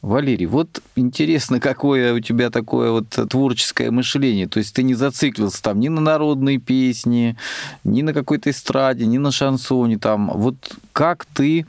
Валерий, 0.00 0.46
вот 0.46 0.80
интересно, 0.94 1.58
какое 1.58 2.14
у 2.14 2.20
тебя 2.20 2.50
такое 2.50 2.92
вот 2.92 3.08
творческое 3.08 3.90
мышление. 3.90 4.46
То 4.46 4.58
есть 4.58 4.72
ты 4.72 4.84
не 4.84 4.94
зациклился 4.94 5.60
там 5.60 5.80
ни 5.80 5.88
на 5.88 6.00
народные 6.00 6.58
песни, 6.58 7.36
ни 7.82 8.02
на 8.02 8.14
какой-то 8.14 8.50
эстраде, 8.50 9.06
ни 9.06 9.18
на 9.18 9.32
шансоне. 9.32 9.98
Там. 9.98 10.30
Вот 10.32 10.54
как 10.92 11.24
ты 11.24 11.66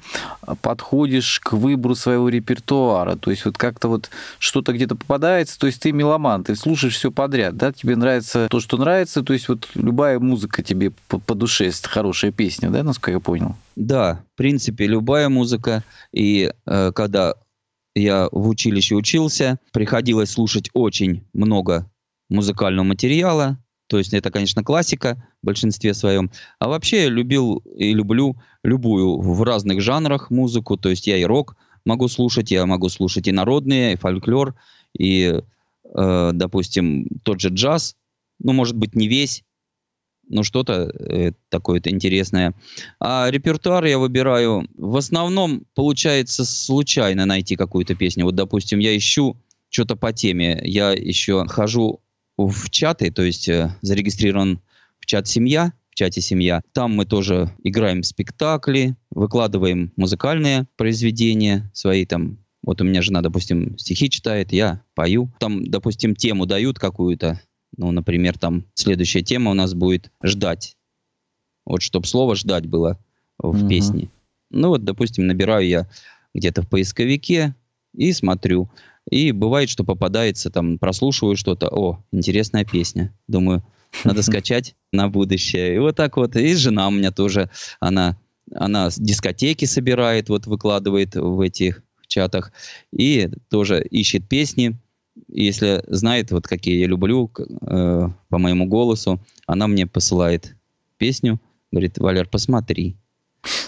подходишь 0.61 1.39
к 1.39 1.53
выбору 1.53 1.95
своего 1.95 2.29
репертуара? 2.29 3.15
То 3.15 3.31
есть 3.31 3.45
вот 3.45 3.57
как-то 3.57 3.87
вот 3.87 4.11
что-то 4.37 4.73
где-то 4.73 4.95
попадается. 4.95 5.57
То 5.57 5.65
есть 5.65 5.81
ты 5.81 5.91
меломан, 5.91 6.43
ты 6.43 6.55
слушаешь 6.55 6.95
все 6.95 7.11
подряд, 7.11 7.57
да? 7.57 7.71
Тебе 7.71 7.95
нравится 7.95 8.47
то, 8.51 8.59
что 8.59 8.77
нравится. 8.77 9.23
То 9.23 9.33
есть 9.33 9.49
вот 9.49 9.67
любая 9.73 10.19
музыка 10.19 10.61
тебе 10.61 10.91
по, 11.07 11.17
по 11.17 11.33
душе, 11.33 11.65
если 11.65 11.87
хорошая 11.87 12.31
песня, 12.31 12.69
да, 12.69 12.83
насколько 12.83 13.11
я 13.11 13.19
понял? 13.19 13.55
Да, 13.75 14.21
в 14.35 14.37
принципе, 14.37 14.85
любая 14.85 15.29
музыка. 15.29 15.83
И 16.11 16.51
э, 16.67 16.91
когда 16.93 17.33
я 17.95 18.29
в 18.31 18.47
училище 18.47 18.95
учился, 18.95 19.59
приходилось 19.71 20.31
слушать 20.31 20.69
очень 20.73 21.25
много 21.33 21.91
музыкального 22.29 22.85
материала. 22.85 23.57
То 23.87 23.97
есть 23.97 24.13
это, 24.13 24.29
конечно, 24.29 24.63
классика 24.63 25.23
в 25.41 25.47
большинстве 25.47 25.93
своем. 25.93 26.29
А 26.59 26.69
вообще 26.69 27.03
я 27.03 27.09
любил 27.09 27.57
и 27.75 27.93
люблю 27.93 28.35
любую 28.63 29.19
в 29.19 29.41
разных 29.41 29.81
жанрах 29.81 30.29
музыку. 30.29 30.77
То 30.77 30.89
есть 30.89 31.07
я 31.07 31.17
и 31.17 31.23
рок 31.23 31.55
могу 31.85 32.07
слушать, 32.07 32.51
я 32.51 32.65
могу 32.65 32.89
слушать 32.89 33.27
и 33.27 33.31
народные, 33.31 33.93
и 33.93 33.97
фольклор, 33.97 34.55
и, 34.97 35.41
э, 35.95 36.31
допустим, 36.33 37.07
тот 37.23 37.39
же 37.39 37.49
джаз. 37.49 37.95
Ну, 38.37 38.53
может 38.53 38.77
быть, 38.77 38.95
не 38.95 39.07
весь, 39.07 39.43
ну, 40.29 40.43
что-то 40.43 40.91
э, 40.99 41.31
такое-то 41.49 41.89
интересное. 41.89 42.53
А 42.99 43.29
репертуар 43.29 43.83
я 43.85 43.97
выбираю, 43.97 44.67
в 44.77 44.95
основном 44.95 45.65
получается 45.75 46.45
случайно 46.45 47.25
найти 47.25 47.55
какую-то 47.55 47.95
песню. 47.95 48.25
Вот, 48.25 48.35
допустим, 48.35 48.79
я 48.79 48.95
ищу 48.95 49.35
что-то 49.69 49.95
по 49.95 50.13
теме. 50.13 50.61
Я 50.63 50.91
еще 50.91 51.45
хожу 51.47 52.01
в 52.37 52.69
чаты, 52.69 53.11
то 53.11 53.23
есть 53.23 53.49
э, 53.49 53.75
зарегистрирован 53.81 54.61
в 54.99 55.05
чат 55.05 55.27
«Семья», 55.27 55.73
в 55.89 55.95
чате 55.95 56.21
«Семья». 56.21 56.61
Там 56.73 56.95
мы 56.95 57.05
тоже 57.05 57.51
играем 57.63 58.03
спектакли, 58.03 58.95
выкладываем 59.11 59.91
музыкальные 59.95 60.67
произведения 60.77 61.69
свои 61.73 62.05
там. 62.05 62.37
Вот 62.61 62.81
у 62.81 62.83
меня 62.83 63.01
жена, 63.01 63.21
допустим, 63.21 63.77
стихи 63.77 64.09
читает, 64.09 64.51
я 64.51 64.83
пою. 64.93 65.31
Там, 65.39 65.65
допустим, 65.65 66.15
тему 66.15 66.45
дают 66.45 66.77
какую-то. 66.77 67.41
Ну, 67.79 67.91
например, 67.91 68.37
там 68.37 68.65
следующая 68.73 69.21
тема 69.21 69.51
у 69.51 69.53
нас 69.53 69.73
будет 69.73 70.11
«ждать». 70.21 70.75
Вот 71.65 71.81
чтобы 71.81 72.07
слово 72.07 72.35
«ждать» 72.35 72.65
было 72.65 72.99
в 73.37 73.57
Мгм. 73.59 73.69
песне. 73.69 74.09
Ну 74.51 74.67
вот, 74.67 74.83
допустим, 74.83 75.27
набираю 75.27 75.65
я 75.65 75.89
где-то 76.33 76.61
в 76.61 76.67
поисковике 76.67 77.55
и 77.95 78.11
смотрю. 78.11 78.69
И 79.09 79.31
бывает, 79.31 79.69
что 79.69 79.85
попадается, 79.85 80.49
там, 80.49 80.77
прослушиваю 80.77 81.37
что-то, 81.37 81.69
о, 81.69 82.03
интересная 82.11 82.65
песня. 82.65 83.13
Думаю, 83.29 83.63
надо 84.03 84.23
скачать 84.23 84.75
на 84.91 85.07
будущее. 85.07 85.75
И 85.75 85.79
вот 85.79 85.95
так 85.95 86.17
вот. 86.17 86.35
И 86.35 86.55
жена 86.55 86.89
у 86.89 86.91
меня 86.91 87.11
тоже, 87.11 87.49
она, 87.79 88.17
она 88.53 88.89
дискотеки 88.97 89.63
собирает, 89.63 90.27
вот 90.27 90.47
выкладывает 90.47 91.15
в 91.15 91.39
этих 91.39 91.81
чатах. 92.07 92.51
И 92.91 93.29
тоже 93.49 93.81
ищет 93.89 94.27
песни. 94.27 94.77
Если 95.27 95.83
знает, 95.87 96.31
вот 96.31 96.47
какие 96.47 96.79
я 96.79 96.87
люблю, 96.87 97.29
э, 97.61 98.09
по 98.29 98.37
моему 98.37 98.65
голосу, 98.65 99.19
она 99.45 99.67
мне 99.67 99.85
посылает 99.87 100.55
песню, 100.97 101.39
говорит, 101.71 101.97
Валер, 101.97 102.27
посмотри. 102.27 102.95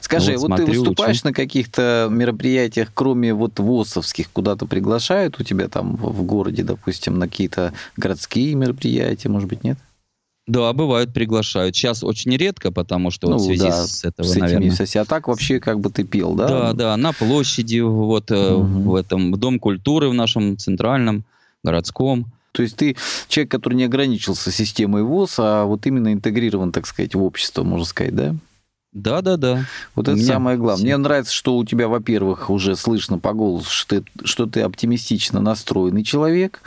Скажи, 0.02 0.34
Вот 0.34 0.42
вот, 0.50 0.58
ты 0.58 0.64
смотрю, 0.66 0.82
выступаешь 0.82 1.18
учу. 1.20 1.28
на 1.30 1.34
каких-то 1.34 2.08
мероприятиях, 2.12 2.92
кроме 2.94 3.34
вот 3.34 3.60
ВОСовских, 3.60 4.30
куда-то 4.32 4.66
приглашают 4.66 5.40
у 5.40 5.44
тебя 5.44 5.70
там 5.70 5.96
в 5.96 6.24
городе, 6.24 6.64
допустим, 6.64 7.18
на 7.18 7.28
какие-то 7.30 7.74
городские 7.96 8.56
мероприятия, 8.56 9.30
может 9.30 9.48
быть, 9.48 9.64
нет? 9.64 9.78
Да, 10.48 10.74
бывают, 10.74 11.14
приглашают. 11.14 11.76
Сейчас 11.76 12.04
очень 12.04 12.36
редко, 12.36 12.72
потому 12.72 13.12
что 13.12 13.28
вот 13.28 13.40
в 13.40 13.46
связи 13.46 13.64
Ну 13.64 13.70
да, 13.70 13.88
с 13.88 14.04
этого, 14.04 14.26
с 14.28 14.32
этими 14.32 14.42
наверное. 14.42 14.72
соси- 14.72 14.98
А 15.00 15.06
так 15.06 15.28
вообще 15.30 15.60
как 15.62 15.80
бы 15.80 15.90
ты 15.92 16.04
пел, 16.04 16.34
да? 16.34 16.48
Да, 16.48 16.74
да, 16.74 16.98
на 16.98 17.14
площади, 17.14 17.80
вот 17.80 18.32
Мгм. 18.32 18.84
в 18.90 18.96
этом 18.96 19.32
в 19.32 19.38
Дом 19.38 19.60
культуры 19.60 20.10
в 20.10 20.14
нашем 20.14 20.58
центральном, 20.58 21.24
городском. 21.63 22.26
То 22.52 22.63
есть 22.63 22.76
ты 22.76 22.97
человек, 23.28 23.52
который 23.52 23.76
не 23.76 23.86
ограничился 23.86 24.52
системой 24.52 25.04
ВОЗ, 25.04 25.36
а 25.39 25.65
вот 25.65 25.86
именно 25.86 26.12
интегрирован, 26.12 26.71
так 26.71 26.86
сказать, 26.86 27.15
в 27.15 27.24
общество, 27.24 27.63
можно 27.63 27.86
сказать, 27.86 28.15
да? 28.15 28.36
Да, 28.94 29.22
да, 29.22 29.38
да. 29.38 29.66
Вот 29.96 30.10
У 30.10 30.12
это 30.12 30.20
меня 30.20 30.34
самое 30.34 30.58
главное. 30.58 30.84
Мне 30.84 30.98
нравится, 30.98 31.34
что 31.34 31.56
у 31.56 31.64
тебя, 31.64 31.88
во-первых, 31.88 32.50
уже 32.50 32.76
слышно 32.76 33.20
по 33.20 33.32
голосу, 33.32 33.70
что 33.70 34.02
ты, 34.02 34.26
что 34.26 34.48
ты 34.48 34.62
оптимистично 34.62 35.40
настроенный 35.40 36.04
человек. 36.04 36.62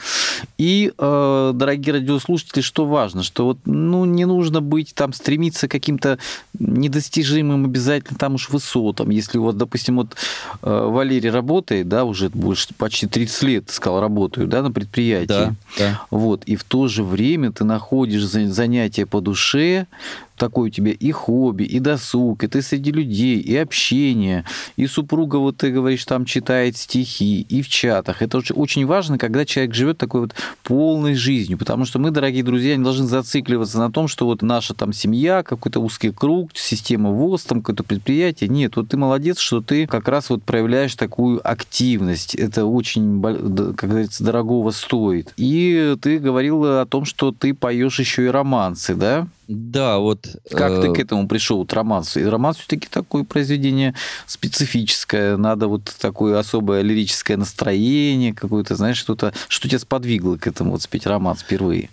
И, 0.57 0.91
э, 0.97 1.53
дорогие 1.55 1.93
радиослушатели, 1.97 2.63
что 2.63 2.87
важно, 2.87 3.23
что 3.23 3.45
вот, 3.45 3.59
ну, 3.67 4.07
не 4.07 4.25
нужно 4.25 4.63
быть 4.63 4.95
там, 4.95 5.13
стремиться 5.13 5.69
к 5.69 5.73
каким-то 5.73 6.19
недостижимым 6.59 7.67
обязательно 7.67 8.19
там 8.19 8.35
уж 8.37 8.49
высотам. 8.49 9.11
Если 9.11 9.37
вот, 9.37 9.59
допустим, 9.59 9.97
вот 9.97 10.17
э, 10.63 10.87
Валерий 10.89 11.29
работает, 11.29 11.89
да, 11.89 12.05
уже 12.05 12.31
больше, 12.31 12.69
почти 12.79 13.07
30 13.07 13.43
лет, 13.43 13.71
сказал, 13.71 14.01
работаю, 14.01 14.49
да, 14.49 14.63
на 14.63 14.71
предприятии. 14.73 15.27
Да, 15.29 15.55
да. 15.79 16.01
Вот, 16.11 16.45
и 16.45 16.57
в 16.57 16.65
то 16.65 16.89
же 16.89 17.05
время 17.05 17.53
ты 17.53 17.65
находишь 17.65 18.25
за- 18.25 18.51
занятия 18.51 19.05
по 19.05 19.21
душе, 19.21 19.87
такое 20.37 20.69
у 20.69 20.71
тебя 20.71 20.93
и 20.93 21.11
хобби, 21.11 21.65
и 21.65 21.79
досуг, 21.79 22.45
и 22.45 22.47
ты 22.47 22.63
среди 22.63 22.91
людей, 22.91 23.39
и 23.39 23.57
общение, 23.57 24.45
и 24.77 24.87
супруга, 24.87 25.37
вот 25.37 25.57
ты 25.59 25.71
говоришь, 25.71 26.05
там 26.05 26.25
читает 26.25 26.77
стихи, 26.77 27.43
и 27.43 27.63
в 27.63 27.69
чатах. 27.69 28.23
Это 28.23 28.41
очень, 28.55 28.87
важно, 28.87 29.19
когда 29.19 29.45
человек 29.45 29.75
живет 29.75 29.99
такой 29.99 30.23
вот 30.23 30.35
полной 30.63 31.15
жизнью, 31.15 31.59
потому 31.59 31.85
что 31.85 31.99
мы, 31.99 32.11
дорогие 32.11 32.43
друзья, 32.43 32.77
не 32.77 32.85
должны 32.85 33.07
зацикливаться 33.07 33.79
на 33.79 33.91
том, 33.91 34.09
что 34.09 34.27
вот 34.27 34.43
наша 34.43 34.75
там 34.75 34.93
семья, 34.93 35.43
какой-то 35.43 35.81
узкий 35.81 36.11
круг, 36.11 36.51
система 36.55 37.11
ВОЗ, 37.11 37.45
там 37.45 37.61
какое-то 37.61 37.85
предприятие. 37.85 38.49
Нет, 38.49 38.77
вот 38.77 38.89
ты 38.89 38.97
молодец, 38.97 39.39
что 39.39 39.61
ты 39.61 39.87
как 39.87 40.09
раз 40.09 40.31
вот 40.31 40.43
проявляешь 40.43 40.95
такую 40.95 41.41
активность. 41.49 42.35
Это 42.35 42.67
очень, 42.67 43.23
как 43.23 43.91
говорится, 43.91 44.25
дорогого 44.25 44.71
стоит. 44.71 45.33
И 45.37 45.97
ты 46.01 46.19
говорил 46.19 46.65
о 46.65 46.87
том, 46.87 47.05
что 47.05 47.33
ты 47.33 47.55
поешь 47.55 47.99
еще 47.99 48.25
и 48.25 48.29
романсы, 48.29 48.95
да? 48.95 49.29
Да, 49.49 49.99
вот... 49.99 50.27
Как 50.51 50.73
э, 50.73 50.81
ты 50.83 50.93
к 50.95 50.99
этому 50.99 51.29
пришел, 51.29 51.59
вот 51.59 51.73
романс? 51.73 52.17
И 52.17 52.25
романс 52.25 52.57
все-таки 52.59 52.89
такое 52.91 53.25
произведение 53.25 53.95
специфическое, 54.27 55.37
надо 55.37 55.69
вот 55.69 55.85
такое 56.01 56.39
особое 56.39 56.83
лирическое 56.83 57.37
настроение, 57.37 58.33
какое-то, 58.33 58.77
знаешь, 58.77 58.97
что-то, 58.99 59.33
что 59.49 59.69
тебя 59.69 59.79
сподвигло 59.79 60.37
к 60.37 60.47
этому 60.47 60.73
вот 60.73 60.83
спеть 60.83 61.07
романс 61.07 61.41
впервые? 61.43 61.91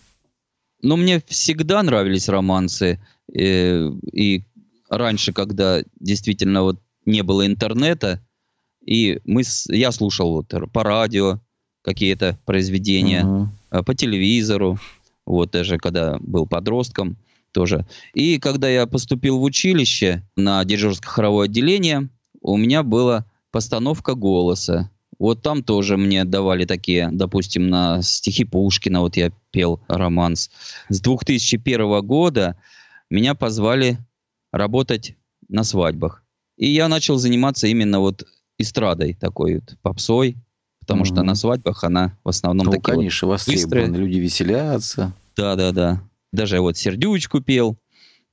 Ну, 0.82 0.96
мне 0.98 1.22
всегда 1.28 1.84
нравились 1.84 2.30
романсы. 2.30 3.00
э, 3.34 3.90
И 4.14 4.44
раньше, 4.90 5.32
когда 5.34 5.82
действительно 6.00 6.64
вот 6.64 6.80
не 7.06 7.22
было 7.24 7.46
интернета, 7.46 8.20
и 8.86 9.20
мы 9.26 9.44
с- 9.44 9.68
я 9.70 9.92
слушал 9.92 10.34
вот 10.34 10.72
по 10.72 10.84
радио 10.84 11.40
какие-то 11.84 12.38
произведения, 12.46 13.24
э, 13.72 13.84
по 13.84 13.94
телевизору, 13.96 14.80
вот 15.26 15.52
даже 15.52 15.78
когда 15.78 16.18
был 16.20 16.46
подростком 16.48 17.16
тоже. 17.52 17.86
И 18.14 18.40
когда 18.40 18.70
я 18.70 18.86
поступил 18.88 19.40
в 19.40 19.44
училище 19.44 20.24
на 20.36 20.64
дирижерско-хоровое 20.64 21.46
отделение, 21.46 22.10
у 22.42 22.58
меня 22.58 22.84
была 22.84 23.26
постановка 23.52 24.16
голоса. 24.16 24.90
Вот 25.20 25.44
там 25.44 25.62
тоже 25.64 25.98
мне 25.98 26.26
давали 26.26 26.66
такие, 26.66 27.10
допустим, 27.12 27.70
на 27.70 28.02
стихи 28.02 28.44
Пушкина, 28.44 29.02
вот 29.02 29.18
я 29.18 29.32
пел 29.52 29.82
романс. 29.88 30.50
С 30.90 31.00
2001 31.00 32.02
года 32.02 32.56
меня 33.10 33.36
позвали 33.36 34.00
работать 34.52 35.16
на 35.48 35.64
свадьбах. 35.64 36.24
И 36.58 36.68
я 36.68 36.88
начал 36.88 37.18
заниматься 37.18 37.68
именно 37.68 38.00
вот 38.00 38.26
эстрадой 38.58 39.14
такой 39.14 39.56
вот, 39.56 39.76
попсой, 39.82 40.38
потому 40.80 41.06
что 41.06 41.18
Мгм. 41.18 41.28
на 41.28 41.36
свадьбах 41.36 41.84
она 41.84 42.18
в 42.24 42.30
основном 42.30 42.66
Ну, 42.68 42.72
такие 42.72 42.94
вот 42.96 42.98
конечно, 43.02 43.28
востребованы, 43.28 43.96
люди 43.98 44.18
веселятся. 44.18 45.14
да, 45.36 45.56
да, 45.56 45.72
да. 45.72 46.02
Даже 46.32 46.60
вот 46.62 46.78
сердючку 46.78 47.42
пел. 47.42 47.78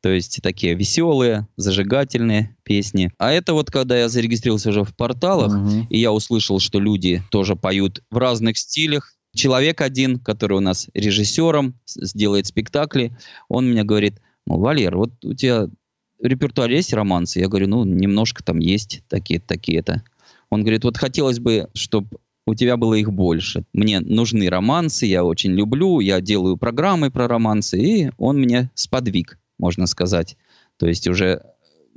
То 0.01 0.11
есть 0.11 0.41
такие 0.43 0.75
веселые, 0.75 1.49
зажигательные 1.57 2.57
песни. 2.63 3.11
А 3.19 3.33
это 3.33 3.53
вот 3.53 3.71
когда 3.71 3.99
я 3.99 4.09
зарегистрировался 4.09 4.69
уже 4.71 4.85
в 4.85 4.95
порталах, 4.95 5.53
Мгм. 5.53 5.87
и 5.91 5.99
я 5.99 6.13
услышал, 6.13 6.61
что 6.61 6.79
люди 6.79 7.23
тоже 7.33 7.57
поют 7.57 8.03
в 8.11 8.17
разных 8.19 8.59
стилях. 8.59 9.13
Человек 9.35 9.81
один, 9.81 10.21
который 10.21 10.57
у 10.57 10.61
нас 10.61 10.89
режиссером 10.95 11.75
сделает 11.87 12.47
спектакли, 12.47 13.17
он 13.49 13.71
мне 13.71 13.83
говорит, 13.83 14.21
ну, 14.47 14.59
Валер, 14.59 14.97
вот 14.97 15.13
у 15.25 15.35
тебя 15.35 15.67
в 15.67 16.25
репертуаре 16.25 16.77
есть 16.77 16.93
романсы? 16.93 17.41
Я 17.41 17.49
говорю, 17.49 17.67
ну, 17.67 17.85
немножко 17.85 18.45
там 18.45 18.61
есть 18.61 19.03
такие-то, 19.09 19.47
такие-то. 19.49 20.03
Он 20.49 20.63
говорит, 20.63 20.85
вот 20.85 20.97
хотелось 20.97 21.41
бы, 21.41 21.69
чтобы 21.75 22.19
у 22.49 22.55
тебя 22.55 22.77
было 22.77 22.95
их 22.95 23.13
больше. 23.13 23.65
Мне 23.73 24.01
нужны 24.01 24.49
романсы, 24.49 25.07
я 25.07 25.23
очень 25.23 25.53
люблю, 25.53 26.01
я 26.01 26.21
делаю 26.21 26.57
программы 26.57 27.11
про 27.11 27.29
романсы, 27.29 27.79
и 27.79 28.11
он 28.17 28.39
мне 28.39 28.71
сподвиг, 28.75 29.39
можно 29.59 29.87
сказать. 29.87 30.37
То 30.79 30.87
есть 30.87 31.07
уже 31.09 31.43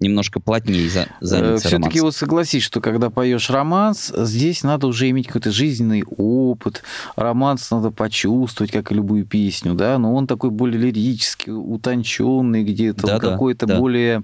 немножко 0.01 0.39
плотнее 0.39 0.89
за, 0.89 1.07
заняться 1.21 1.67
Все-таки 1.67 2.01
вот 2.01 2.15
согласись, 2.15 2.63
что 2.63 2.81
когда 2.81 3.09
поешь 3.09 3.49
романс, 3.49 4.11
здесь 4.15 4.63
надо 4.63 4.87
уже 4.87 5.09
иметь 5.09 5.27
какой-то 5.27 5.51
жизненный 5.51 6.03
опыт. 6.17 6.83
Романс 7.15 7.69
надо 7.71 7.91
почувствовать, 7.91 8.71
как 8.71 8.91
и 8.91 8.95
любую 8.95 9.25
песню, 9.25 9.73
да, 9.73 9.97
но 9.97 10.13
он 10.13 10.27
такой 10.27 10.49
более 10.49 10.79
лирический, 10.81 11.53
утонченный 11.53 12.63
где-то, 12.63 13.07
он 13.07 13.13
Да-да, 13.13 13.31
какой-то 13.31 13.65
да. 13.67 13.79
более 13.79 14.23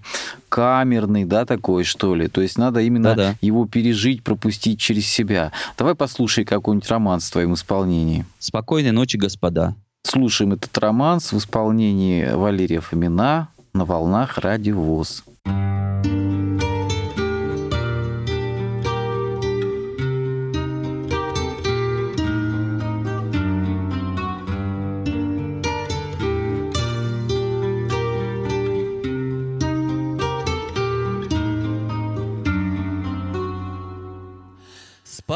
камерный, 0.49 1.25
да, 1.25 1.45
такой, 1.45 1.83
что 1.83 2.15
ли. 2.15 2.27
То 2.27 2.41
есть 2.41 2.57
надо 2.57 2.81
именно 2.81 3.09
Да-да. 3.09 3.35
его 3.41 3.67
пережить, 3.67 4.23
пропустить 4.23 4.79
через 4.79 5.07
себя. 5.07 5.51
Давай 5.77 5.95
послушай 5.95 6.43
какой-нибудь 6.45 6.89
романс 6.89 7.25
в 7.25 7.31
твоем 7.31 7.53
исполнении. 7.53 8.25
Спокойной 8.39 8.91
ночи, 8.91 9.17
господа. 9.17 9.75
Слушаем 10.03 10.53
этот 10.53 10.75
романс 10.77 11.33
в 11.33 11.37
исполнении 11.37 12.31
Валерия 12.33 12.79
Фомина 12.79 13.49
на 13.73 13.85
волнах 13.85 14.37
Радио 14.37 14.79
ВОЗ. 14.79 15.23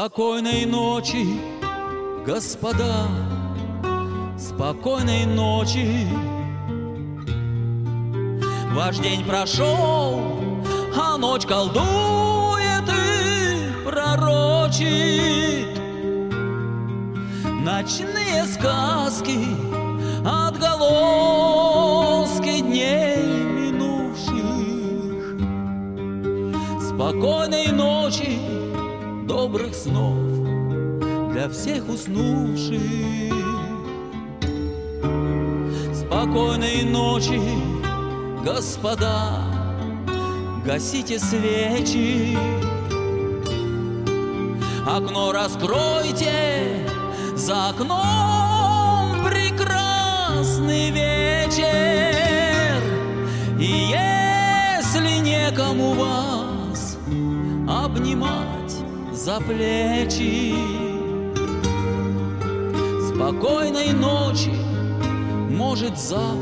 Спокойной 0.02 0.66
ночи, 0.66 1.24
господа, 2.26 3.08
спокойной 4.36 5.26
ночи. 5.26 6.08
Ваш 8.74 8.98
день 8.98 9.24
прошел, 9.24 10.20
а 10.96 11.18
ночь 11.18 11.44
колдует 11.44 12.88
и 12.88 13.70
пророчит. 13.84 15.68
Ночные 17.44 18.46
сказки, 18.46 19.38
отголоски 20.24 21.42
дней 22.62 23.22
минувших. 23.60 25.36
Спокойной 26.80 27.68
ночи, 27.72 28.38
добрых 29.26 29.74
снов 29.74 30.16
для 31.32 31.48
всех 31.50 31.88
уснувших. 31.90 32.80
Спокойной 35.94 36.82
ночи, 36.84 37.40
господа, 38.44 39.40
гасите 40.64 41.18
свечи. 41.18 42.36
Окно 44.86 45.32
раскройте, 45.32 46.86
за 47.36 47.68
окном 47.70 49.24
прекрасный 49.24 50.90
вечер. 50.90 52.82
И 53.58 53.90
если 53.90 55.18
некому 55.18 55.94
вас 55.94 56.98
обнимать 57.68 58.74
за 59.12 59.40
плечи, 59.40 60.54
спокойной 63.08 63.92
ночи, 63.92 64.52
может 65.48 65.96
завтра 65.96 66.41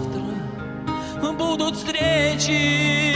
будут 1.61 1.77
встречи. 1.77 3.15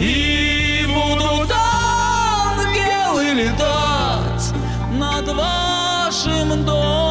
И 0.00 0.86
будут 0.86 1.50
ангелы 1.52 3.34
летать 3.34 4.54
над 4.92 5.28
вашим 5.28 6.64
домом. 6.64 7.07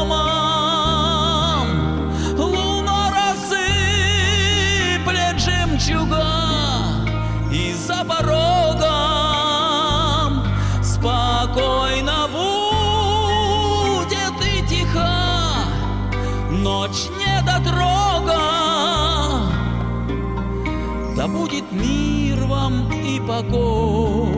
Покой. 23.42 24.30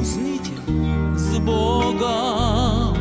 Усните 0.00 0.52
с 1.16 1.38
Богом. 1.38 2.96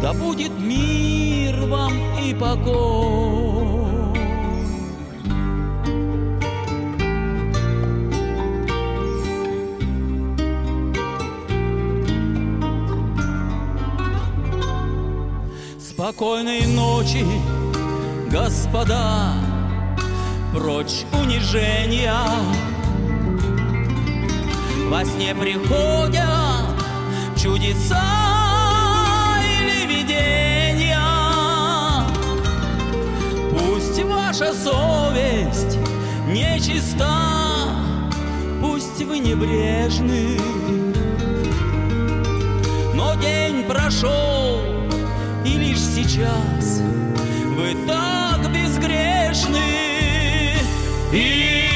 Да 0.00 0.12
будет 0.14 0.52
мир 0.58 1.66
вам 1.66 1.92
и 2.22 2.34
покой. 2.34 3.68
Спокойной 15.78 16.64
ночи, 16.66 17.26
господа, 18.30 19.34
прочь 20.54 21.04
унижения. 21.12 22.14
Во 24.88 25.04
сне 25.04 25.34
приходят 25.34 26.24
чудеса 27.36 28.02
или 29.44 29.86
видения. 29.86 30.98
Пусть 33.52 34.02
ваша 34.02 34.54
совесть 34.54 35.76
нечиста, 36.26 37.68
пусть 38.62 39.02
вы 39.04 39.18
небрежны. 39.18 40.38
Но 42.94 43.14
день 43.16 43.64
прошел, 43.64 44.62
и 45.44 45.50
лишь 45.50 45.80
сейчас 45.80 46.80
вы 47.58 47.76
так 47.86 48.50
безгрешны. 48.50 49.58
И 51.12 51.67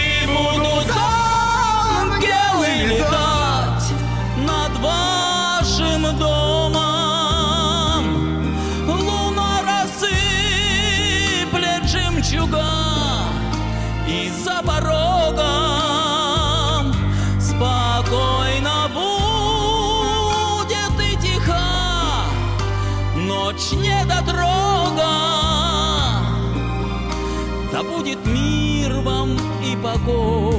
и 30.02 30.06
покой. 30.06 30.54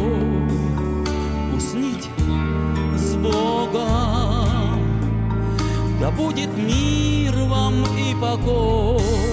Усните 1.55 2.09
с 2.95 3.15
Богом. 3.15 4.79
Да 5.99 6.11
будет 6.11 6.49
мир 6.57 7.33
вам 7.47 7.83
и 7.97 8.15
покой. 8.19 9.32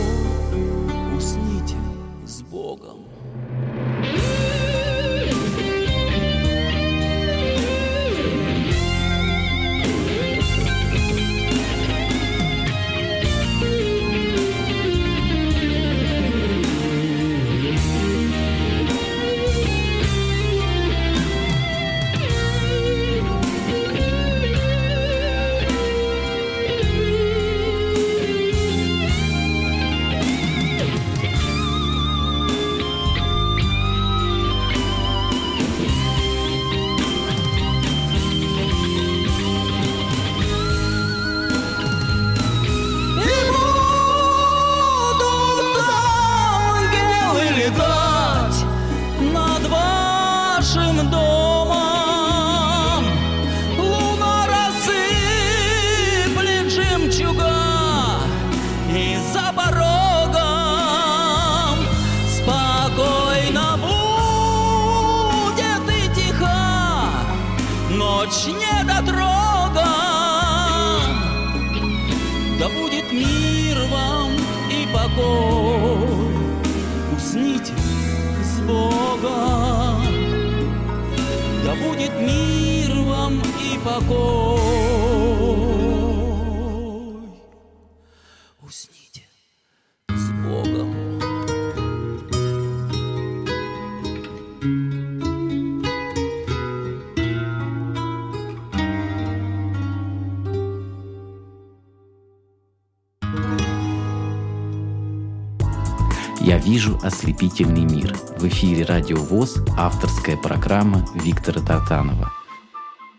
Ослепительный 107.10 107.84
мир». 107.84 108.14
В 108.38 108.46
эфире 108.46 108.84
«Радио 108.84 109.16
ВОЗ» 109.16 109.56
авторская 109.76 110.36
программа 110.36 111.04
Виктора 111.16 111.60
Тартанова. 111.60 112.30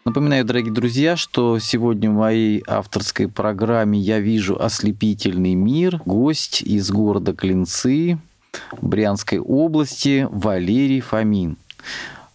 Напоминаю, 0.06 0.45
дорогие 0.45 0.71
друзья, 0.71 1.17
что 1.17 1.60
сегодня 1.60 2.10
в 2.10 2.13
моей 2.13 2.63
авторской 2.65 3.27
программе 3.27 3.99
«Я 3.99 4.19
вижу 4.19 4.58
ослепительный 4.58 5.56
мир» 5.56 6.01
гость 6.06 6.62
из 6.62 6.89
города 6.89 7.34
Клинцы 7.34 8.17
Брянской 8.82 9.39
области 9.39 10.25
Валерий 10.32 11.01
Фомин. 11.01 11.58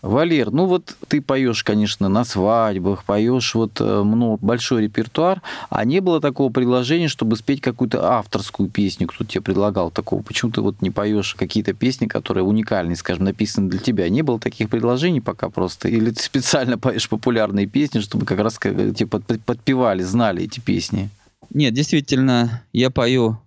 Валер, 0.06 0.50
ну 0.50 0.66
вот 0.66 0.96
ты 1.08 1.20
поешь, 1.20 1.64
конечно, 1.64 2.08
на 2.08 2.24
свадьбах, 2.24 3.04
поешь 3.04 3.54
вот 3.54 3.80
много, 3.80 4.38
большой 4.44 4.84
репертуар, 4.84 5.42
а 5.68 5.84
не 5.84 6.00
было 6.00 6.20
такого 6.20 6.50
предложения, 6.52 7.08
чтобы 7.08 7.36
спеть 7.36 7.60
какую-то 7.60 8.12
авторскую 8.12 8.68
песню, 8.68 9.08
кто 9.08 9.24
тебе 9.24 9.40
предлагал 9.40 9.90
такого? 9.90 10.22
Почему 10.22 10.52
ты 10.52 10.60
вот 10.60 10.80
не 10.80 10.90
поешь 10.90 11.34
какие-то 11.34 11.72
песни, 11.72 12.06
которые 12.06 12.44
уникальные, 12.44 12.96
скажем, 12.96 13.24
написаны 13.24 13.68
для 13.68 13.80
тебя? 13.80 14.08
Не 14.08 14.22
было 14.22 14.38
таких 14.38 14.70
предложений 14.70 15.20
пока 15.22 15.50
просто? 15.50 15.88
Или 15.88 16.10
ты 16.10 16.22
специально 16.22 16.78
поешь 16.78 17.08
популярные 17.08 17.66
песни, 17.66 18.00
чтобы 18.00 18.26
как 18.26 18.38
раз 18.38 18.58
тебе 18.58 19.06
подпевали, 19.06 20.02
знали 20.02 20.44
эти 20.44 20.60
песни? 20.60 21.10
Нет, 21.50 21.74
действительно, 21.74 22.62
я 22.72 22.90
пою 22.90 23.38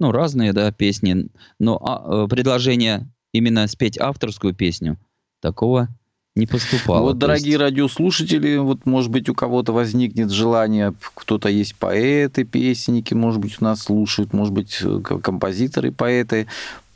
ну, 0.00 0.10
разные, 0.10 0.52
да, 0.52 0.72
песни, 0.72 1.28
но 1.58 1.78
а, 1.80 2.24
э, 2.24 2.28
предложение 2.28 3.08
именно 3.32 3.66
спеть 3.68 3.98
авторскую 3.98 4.54
песню, 4.54 4.98
такого 5.42 5.88
не 6.34 6.46
поступало. 6.46 7.02
Вот, 7.02 7.18
дорогие 7.18 7.52
есть... 7.52 7.60
радиослушатели, 7.60 8.56
вот, 8.56 8.86
может 8.86 9.10
быть, 9.10 9.28
у 9.28 9.34
кого-то 9.34 9.72
возникнет 9.72 10.30
желание, 10.30 10.94
кто-то 11.14 11.50
есть 11.50 11.74
поэты, 11.74 12.44
песенники, 12.44 13.12
может 13.12 13.40
быть, 13.40 13.60
у 13.60 13.64
нас 13.64 13.82
слушают, 13.82 14.32
может 14.32 14.54
быть, 14.54 14.78
э, 14.82 15.00
композиторы, 15.00 15.92
поэты, 15.92 16.46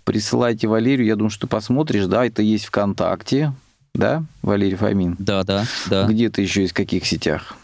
присылайте 0.04 0.68
Валерию, 0.68 1.06
я 1.06 1.16
думаю, 1.16 1.30
что 1.30 1.42
ты 1.42 1.46
посмотришь, 1.48 2.06
да, 2.06 2.24
это 2.24 2.40
есть 2.40 2.64
ВКонтакте, 2.66 3.52
да, 3.94 4.22
Валерий 4.40 4.76
Фомин? 4.76 5.16
Да, 5.18 5.42
да, 5.42 5.66
да. 5.90 6.06
Где-то 6.06 6.40
еще 6.40 6.62
есть 6.62 6.72
в 6.72 6.76
каких 6.76 7.04
сетях? 7.04 7.56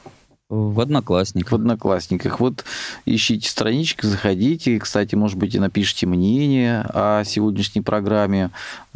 В 0.53 0.81
Одноклассниках. 0.81 1.51
В 1.51 1.55
Одноклассниках. 1.55 2.39
Вот 2.39 2.67
ищите 3.07 3.49
странички, 3.49 4.05
заходите. 4.05 4.79
Кстати, 4.79 5.15
может 5.15 5.39
быть, 5.39 5.55
и 5.55 5.59
напишите 5.59 6.07
мнение 6.07 6.85
о 6.93 7.25
сегодняшней 7.25 7.81
программе. 7.81 8.51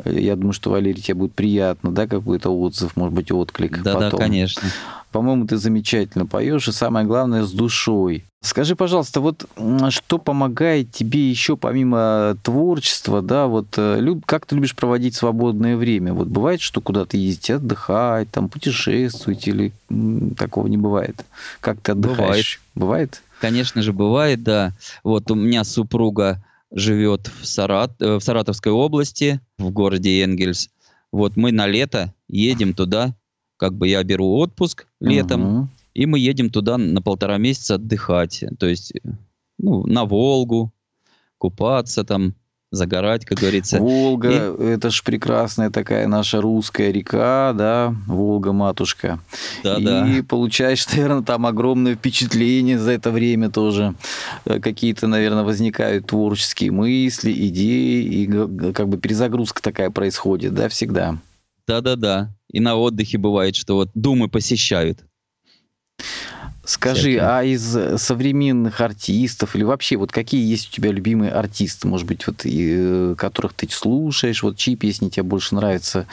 Я 0.04 0.36
думаю, 0.36 0.52
что, 0.52 0.68
Валерий, 0.68 1.00
тебе 1.00 1.14
будет 1.14 1.32
приятно, 1.32 1.92
да, 1.92 2.06
какой-то 2.06 2.50
отзыв, 2.50 2.94
может 2.94 3.14
быть, 3.14 3.32
отклик 3.32 3.80
да, 3.82 3.94
потом. 3.94 4.10
Да, 4.10 4.16
конечно. 4.18 4.68
По-моему, 5.16 5.46
ты 5.46 5.56
замечательно 5.56 6.26
поешь, 6.26 6.68
и 6.68 6.72
самое 6.72 7.06
главное, 7.06 7.42
с 7.42 7.50
душой. 7.50 8.26
Скажи, 8.42 8.76
пожалуйста, 8.76 9.22
вот 9.22 9.48
что 9.88 10.18
помогает 10.18 10.92
тебе 10.92 11.30
еще 11.30 11.56
помимо 11.56 12.36
творчества, 12.42 13.22
да, 13.22 13.46
вот 13.46 13.66
э, 13.78 13.98
как 14.26 14.44
ты 14.44 14.56
любишь 14.56 14.76
проводить 14.76 15.14
свободное 15.14 15.78
время? 15.78 16.12
Вот 16.12 16.28
бывает, 16.28 16.60
что 16.60 16.82
куда-то 16.82 17.16
ездить 17.16 17.48
отдыхать, 17.48 18.30
там 18.30 18.50
путешествовать 18.50 19.48
или 19.48 19.72
такого 20.36 20.66
не 20.66 20.76
бывает? 20.76 21.24
Как 21.60 21.80
ты 21.80 21.92
отдыхаешь? 21.92 22.60
Бывает? 22.74 23.18
бывает? 23.18 23.22
Конечно 23.40 23.80
же, 23.80 23.94
бывает, 23.94 24.42
да. 24.42 24.74
Вот 25.02 25.30
у 25.30 25.34
меня 25.34 25.64
супруга 25.64 26.44
живет 26.70 27.30
в, 27.40 27.46
Сарат... 27.46 27.92
Э, 28.00 28.16
в 28.16 28.20
Саратовской 28.20 28.70
области, 28.70 29.40
в 29.56 29.70
городе 29.70 30.22
Энгельс. 30.22 30.68
Вот 31.10 31.38
мы 31.38 31.52
на 31.52 31.66
лето 31.66 32.12
едем 32.28 32.74
туда 32.74 33.14
как 33.56 33.74
бы 33.74 33.88
я 33.88 34.02
беру 34.02 34.36
отпуск 34.36 34.86
летом, 35.00 35.58
угу. 35.60 35.68
и 35.94 36.06
мы 36.06 36.18
едем 36.18 36.50
туда 36.50 36.78
на 36.78 37.02
полтора 37.02 37.38
месяца 37.38 37.76
отдыхать. 37.76 38.44
То 38.58 38.66
есть, 38.66 38.92
ну, 39.58 39.86
на 39.86 40.04
Волгу, 40.04 40.72
купаться 41.38 42.04
там, 42.04 42.34
загорать, 42.70 43.24
как 43.24 43.38
говорится. 43.38 43.78
Волга, 43.78 44.30
и... 44.30 44.64
это 44.64 44.90
ж 44.90 45.02
прекрасная 45.02 45.70
такая 45.70 46.06
наша 46.06 46.40
русская 46.40 46.90
река, 46.90 47.52
да, 47.52 47.94
Волга-матушка. 48.06 49.20
Да, 49.62 49.76
и 49.76 49.84
да. 49.84 50.06
получаешь, 50.28 50.86
наверное, 50.92 51.22
там 51.22 51.46
огромное 51.46 51.94
впечатление 51.94 52.78
за 52.78 52.92
это 52.92 53.10
время 53.10 53.50
тоже. 53.50 53.94
Э, 54.44 54.60
какие-то, 54.60 55.06
наверное, 55.06 55.44
возникают 55.44 56.06
творческие 56.06 56.72
мысли, 56.72 57.32
идеи, 57.48 58.02
и 58.02 58.72
как 58.72 58.88
бы 58.88 58.98
перезагрузка 58.98 59.62
такая 59.62 59.90
происходит, 59.90 60.54
да, 60.54 60.68
всегда. 60.68 61.18
Да-да-да. 61.66 62.34
И 62.50 62.60
на 62.60 62.76
отдыхе 62.76 63.18
бывает, 63.18 63.56
что 63.56 63.74
вот 63.74 63.90
думы 63.94 64.28
посещают. 64.28 65.00
Скажи, 66.66 67.18
а 67.20 67.44
из 67.44 67.62
современных 68.02 68.80
артистов 68.80 69.54
или 69.54 69.62
вообще 69.62 69.96
вот 69.96 70.10
какие 70.10 70.44
есть 70.44 70.68
у 70.68 70.72
тебя 70.72 70.90
любимые 70.90 71.30
артисты, 71.30 71.86
может 71.86 72.08
быть, 72.08 72.26
вот 72.26 72.44
и, 72.44 72.74
э, 72.76 73.14
которых 73.16 73.52
ты 73.52 73.68
слушаешь, 73.70 74.42
вот 74.42 74.56
чьи 74.56 74.74
песни 74.74 75.08
тебе 75.08 75.22
больше 75.22 75.54
нравятся 75.54 76.08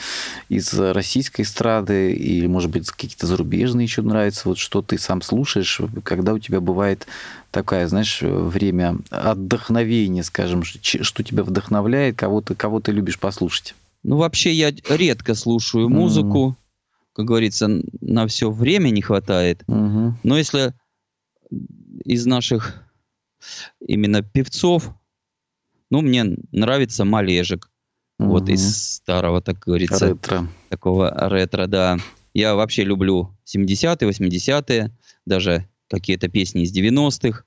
из 0.48 0.72
российской 0.72 1.42
эстрады 1.42 2.12
или, 2.12 2.46
может 2.46 2.70
быть, 2.70 2.88
какие-то 2.88 3.26
зарубежные 3.26 3.84
еще 3.84 4.02
нравятся, 4.02 4.48
вот 4.48 4.58
что 4.58 4.80
ты 4.80 4.96
сам 4.96 5.22
слушаешь, 5.22 5.80
когда 6.04 6.32
у 6.32 6.38
тебя 6.38 6.60
бывает 6.60 7.08
такая, 7.50 7.88
знаешь, 7.88 8.20
время 8.22 8.98
отдохновения, 9.10 10.22
скажем, 10.22 10.62
что 10.62 11.24
тебя 11.24 11.42
вдохновляет, 11.42 12.16
кого 12.16 12.40
ты, 12.40 12.54
кого 12.54 12.78
ты 12.78 12.92
любишь 12.92 13.18
послушать? 13.18 13.74
Ну, 14.04 14.16
вообще 14.16 14.52
я 14.52 14.72
редко 14.88 15.34
слушаю 15.34 15.88
музыку. 15.88 16.50
Mm. 16.50 16.62
Как 17.14 17.24
говорится, 17.26 17.68
на 18.00 18.26
все 18.26 18.50
время 18.50 18.90
не 18.90 19.02
хватает. 19.02 19.62
Mm-hmm. 19.66 20.12
Но 20.22 20.38
если 20.38 20.74
из 22.04 22.26
наших 22.26 22.84
именно 23.80 24.22
певцов, 24.22 24.90
ну, 25.90 26.02
мне 26.02 26.36
нравится 26.52 27.04
Малежик. 27.04 27.70
Mm-hmm. 28.20 28.26
Вот 28.26 28.48
из 28.48 28.94
старого, 28.94 29.40
так 29.40 29.58
говорится. 29.58 30.08
Ретро. 30.08 30.48
Такого 30.68 31.28
ретро, 31.28 31.66
да. 31.66 31.98
Я 32.34 32.54
вообще 32.56 32.84
люблю 32.84 33.30
70-е, 33.46 34.08
80-е, 34.08 34.90
даже 35.24 35.68
какие-то 35.88 36.28
песни 36.28 36.62
из 36.62 36.76
90-х, 36.76 37.44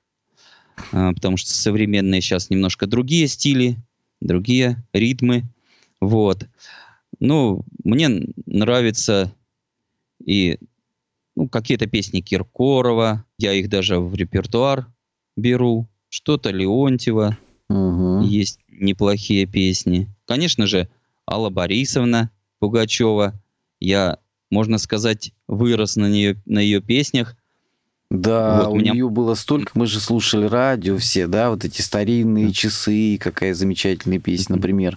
а, 0.92 1.12
потому 1.12 1.36
что 1.36 1.50
современные 1.50 2.20
сейчас 2.20 2.50
немножко 2.50 2.86
другие 2.86 3.28
стили, 3.28 3.76
другие 4.20 4.82
ритмы. 4.92 5.44
Вот. 6.00 6.46
Ну, 7.20 7.64
мне 7.84 8.08
нравится 8.46 9.32
и 10.24 10.58
ну, 11.34 11.48
какие-то 11.48 11.86
песни 11.86 12.20
Киркорова, 12.20 13.24
я 13.38 13.52
их 13.52 13.68
даже 13.68 14.00
в 14.00 14.14
репертуар 14.14 14.88
беру, 15.36 15.88
что-то 16.08 16.50
Леонтьева, 16.50 17.38
угу. 17.68 18.22
есть 18.22 18.58
неплохие 18.68 19.46
песни. 19.46 20.08
Конечно 20.26 20.66
же, 20.66 20.88
Алла 21.30 21.50
Борисовна 21.50 22.30
Пугачева, 22.58 23.40
я, 23.78 24.18
можно 24.50 24.78
сказать, 24.78 25.32
вырос 25.46 25.96
на, 25.96 26.08
нее, 26.08 26.42
на 26.44 26.58
ее 26.58 26.80
песнях, 26.80 27.36
да, 28.10 28.62
вот 28.62 28.72
у 28.72 28.76
меня... 28.76 28.92
нее 28.92 29.10
было 29.10 29.34
столько, 29.34 29.72
мы 29.74 29.86
же 29.86 30.00
слушали 30.00 30.46
радио 30.46 30.96
все, 30.96 31.26
да, 31.26 31.50
вот 31.50 31.66
эти 31.66 31.82
старинные 31.82 32.52
часы, 32.52 33.18
какая 33.20 33.52
замечательная 33.52 34.18
песня, 34.18 34.56
например, 34.56 34.96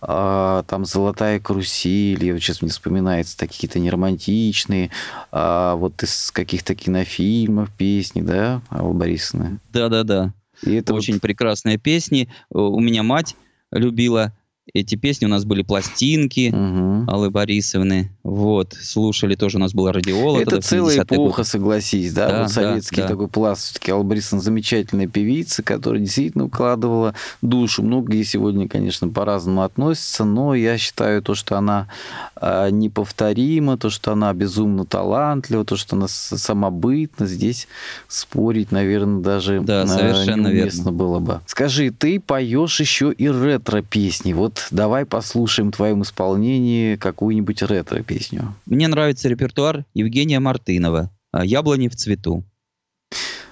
а, 0.00 0.62
там 0.62 0.86
«Золотая 0.86 1.38
карусель», 1.38 2.32
вот 2.32 2.40
сейчас 2.40 2.62
мне 2.62 2.70
вспоминается, 2.70 3.36
какие-то 3.36 3.78
неромантичные, 3.78 4.90
а, 5.32 5.76
вот 5.76 6.02
из 6.02 6.30
каких-то 6.30 6.74
кинофильмов 6.74 7.70
песни, 7.72 8.22
да, 8.22 8.62
Алла 8.70 8.94
Борисовна? 8.94 9.58
Да-да-да, 9.72 10.32
очень 10.64 11.14
вот... 11.14 11.22
прекрасные 11.22 11.76
песни. 11.76 12.30
У 12.50 12.80
меня 12.80 13.02
мать 13.02 13.36
любила 13.70 14.32
эти 14.74 14.96
песни, 14.96 15.26
у 15.26 15.28
нас 15.28 15.44
были 15.44 15.62
пластинки 15.62 16.50
угу. 16.52 17.10
Аллы 17.10 17.30
Борисовны, 17.30 18.10
вот, 18.22 18.74
слушали 18.80 19.34
тоже, 19.36 19.58
у 19.58 19.60
нас 19.60 19.72
была 19.72 19.92
радиола. 19.92 20.40
Это 20.40 20.60
целая 20.60 21.02
эпоха, 21.02 21.38
год. 21.38 21.46
согласись, 21.46 22.12
да, 22.12 22.28
да 22.28 22.42
вот 22.42 22.50
советский 22.50 23.02
да, 23.02 23.08
такой 23.08 23.28
пласт, 23.28 23.62
все-таки 23.64 23.92
Алла 23.92 24.02
Борисовна 24.02 24.42
замечательная 24.42 25.06
певица, 25.06 25.62
которая 25.62 26.00
действительно 26.00 26.44
укладывала 26.44 27.14
душу. 27.42 27.82
Многие 27.82 28.24
сегодня, 28.24 28.68
конечно, 28.68 29.08
по-разному 29.08 29.62
относятся, 29.62 30.24
но 30.24 30.54
я 30.54 30.78
считаю 30.78 31.22
то, 31.22 31.34
что 31.34 31.56
она 31.56 31.88
а, 32.34 32.68
неповторима, 32.70 33.78
то, 33.78 33.88
что 33.88 34.12
она 34.12 34.32
безумно 34.34 34.84
талантлива, 34.84 35.64
то, 35.64 35.76
что 35.76 35.96
она 35.96 36.08
самобытна, 36.08 37.26
здесь 37.26 37.68
спорить, 38.08 38.72
наверное, 38.72 39.22
даже 39.22 39.60
да, 39.60 39.82
а, 39.82 39.86
совершенно 39.86 40.48
неуместно 40.48 40.84
верно. 40.84 40.92
было 40.92 41.18
бы. 41.20 41.40
Скажи, 41.46 41.90
ты 41.90 42.18
поешь 42.18 42.80
еще 42.80 43.12
и 43.12 43.28
ретро-песни, 43.28 44.32
вот 44.32 44.55
давай 44.70 45.04
послушаем 45.04 45.70
в 45.70 45.76
твоем 45.76 46.02
исполнении 46.02 46.96
какую-нибудь 46.96 47.62
ретро-песню. 47.62 48.54
Мне 48.66 48.88
нравится 48.88 49.28
репертуар 49.28 49.84
Евгения 49.94 50.40
Мартынова 50.40 51.10
«Яблони 51.42 51.88
в 51.88 51.96
цвету». 51.96 52.44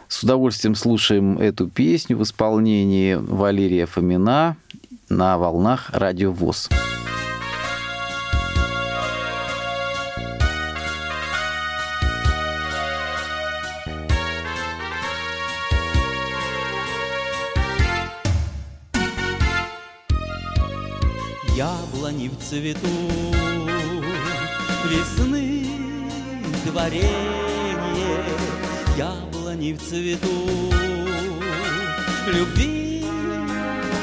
С 0.08 0.22
удовольствием 0.22 0.74
слушаем 0.74 1.38
эту 1.38 1.68
песню 1.68 2.16
в 2.16 2.22
исполнении 2.22 3.14
Валерия 3.14 3.86
Фомина 3.86 4.56
на 5.08 5.38
волнах 5.38 5.90
Радио 5.92 6.30
ВОЗ. 6.30 6.68
Яблони 22.14 22.28
в 22.28 22.36
цвету, 22.38 22.88
весны 24.88 25.66
творение, 26.64 28.24
яблони 28.96 29.72
в 29.72 29.78
цвету, 29.80 30.72
любви 32.26 33.04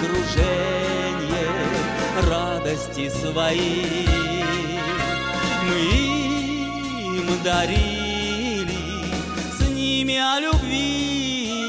кружение, 0.02 1.48
радости 2.30 3.10
свои. 3.10 4.06
мы 5.68 5.80
им 7.18 7.28
дарили, 7.44 8.80
с 9.58 9.62
ними 9.70 10.18
о 10.18 10.40
любви 10.40 11.62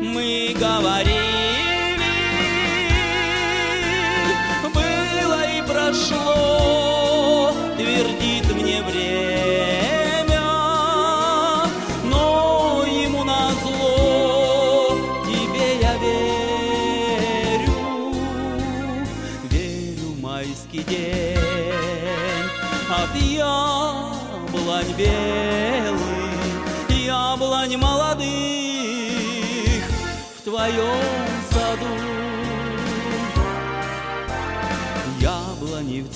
мы 0.00 0.54
говорили. 0.58 1.33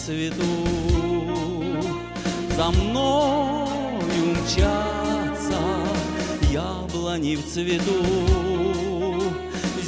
Цвету. 0.09 0.45
За 2.57 2.71
мною 2.71 4.25
мчатся, 4.33 5.61
яблони 6.53 7.37
в 7.37 7.43
цвету. 7.53 8.05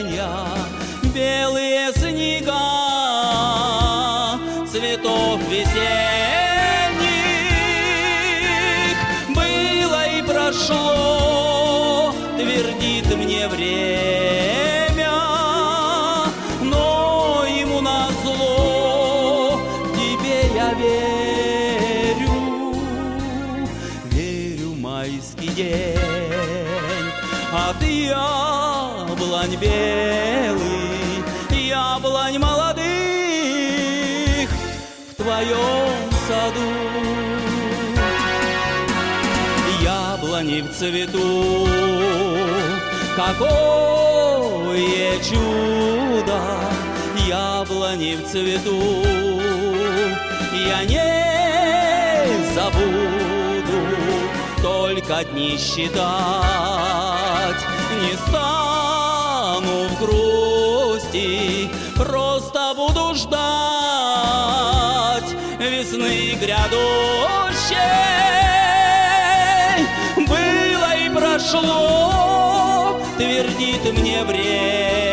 Цвету, 40.82 41.68
какое 43.14 45.12
чудо, 45.22 46.40
яблони 47.24 48.16
в 48.16 48.26
цвету, 48.28 48.82
я 50.52 50.82
не 50.84 52.52
забуду, 52.52 53.80
только 54.60 55.22
дни 55.30 55.56
считать, 55.56 55.92
не 58.00 58.14
стану 58.26 59.86
в 59.88 60.00
грусти, 60.00 61.70
просто 61.94 62.74
буду 62.74 63.14
ждать 63.14 63.40
весны 65.60 66.34
грядущей. 66.40 67.41
Прошло, 71.52 72.98
твердит 73.18 73.92
мне 73.92 74.24
время, 74.24 75.11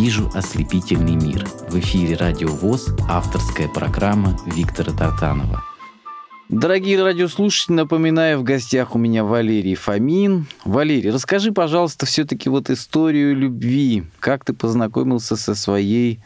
вижу 0.00 0.30
ослепительный 0.32 1.14
мир. 1.14 1.46
В 1.68 1.78
эфире 1.78 2.16
Радио 2.16 2.48
ВОЗ 2.48 2.88
авторская 3.06 3.68
программа 3.68 4.34
Виктора 4.46 4.94
Тартанова. 4.94 5.62
Дорогие 6.48 7.02
радиослушатели, 7.04 7.74
напоминаю, 7.74 8.38
в 8.38 8.42
гостях 8.42 8.94
у 8.94 8.98
меня 8.98 9.24
Валерий 9.24 9.74
Фомин. 9.74 10.46
Валерий, 10.64 11.10
расскажи, 11.10 11.52
пожалуйста, 11.52 12.06
все-таки 12.06 12.48
вот 12.48 12.70
историю 12.70 13.36
любви. 13.36 14.04
Как 14.20 14.42
ты 14.42 14.54
познакомился 14.54 15.36
со 15.36 15.54
своей 15.54 16.20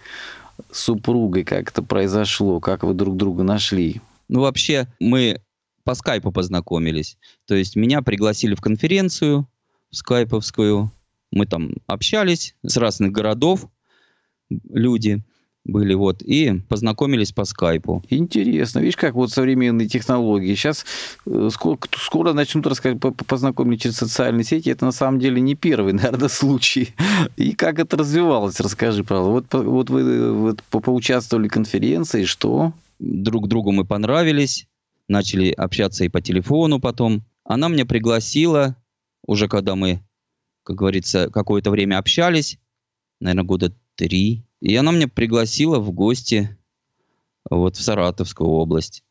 супругой? 0.70 1.43
Как 1.43 1.70
это 1.70 1.83
произошло? 1.83 2.61
Как 2.61 2.85
вы 2.85 2.95
друг 2.95 3.16
друга 3.16 3.43
нашли? 3.43 4.01
Ну, 4.29 4.43
вообще, 4.43 4.87
мы 5.01 5.41
по 5.83 5.95
скайпу 5.95 6.31
познакомились. 6.31 7.18
То 7.49 7.57
есть 7.57 7.75
меня 7.75 8.03
пригласили 8.03 8.55
в 8.55 8.61
конференцию 8.61 9.49
скайповскую. 9.91 10.93
Мы 11.35 11.47
там 11.47 11.72
общались 11.89 12.55
с 12.62 12.76
разных 12.76 13.11
городов, 13.11 13.68
люди 14.70 15.20
были 15.64 15.95
вот, 15.95 16.22
и 16.22 16.61
познакомились 16.68 17.32
по 17.32 17.45
скайпу. 17.45 18.05
Интересно. 18.09 18.78
Видишь, 18.78 18.97
как 18.97 19.14
вот 19.14 19.32
современные 19.32 19.89
технологии. 19.89 20.55
Сейчас 20.55 20.87
скоро, 21.51 21.78
скоро 21.97 22.32
начнут 22.35 22.68
рассказать, 22.68 23.01
познакомить 23.01 23.82
через 23.82 23.97
социальные 23.97 24.45
сети. 24.45 24.68
Это 24.68 24.85
на 24.85 24.93
самом 24.93 25.18
деле 25.18 25.41
не 25.41 25.57
первый, 25.57 25.93
наверное, 25.95 26.28
случай. 26.28 26.91
И 27.37 27.53
как 27.53 27.80
это 27.80 27.97
развивалось, 27.97 28.61
расскажи, 28.61 29.03
пожалуйста. 29.03 29.59
Вот, 29.59 29.66
вот 29.66 29.91
вы 29.91 30.32
вот, 30.32 30.62
поучаствовали 30.62 31.49
в 31.49 31.53
конференции, 31.53 32.26
что? 32.26 32.74
Друг 33.01 33.49
другу 33.49 33.72
мы 33.72 33.85
понравились, 33.85 34.68
начали 35.09 35.51
общаться 35.51 36.05
и 36.05 36.09
по 36.09 36.20
телефону 36.20 36.78
потом. 36.78 37.22
Она 37.43 37.66
меня 37.66 37.87
пригласила, 37.87 38.76
уже 39.26 39.49
когда 39.49 39.74
мы, 39.74 40.01
как 40.65 40.77
говорится, 40.77 41.31
какое-то 41.31 41.71
время 41.71 41.99
общались, 41.99 42.59
наверное, 43.21 43.45
года 43.45 43.73
три, 43.95 44.45
и 44.61 44.75
она 44.75 44.93
меня 44.93 45.09
пригласила 45.09 45.79
в 45.79 45.93
гости 45.93 46.59
вот 47.49 47.77
в 47.77 47.83
Саратовскую 47.83 48.49
область. 48.49 49.05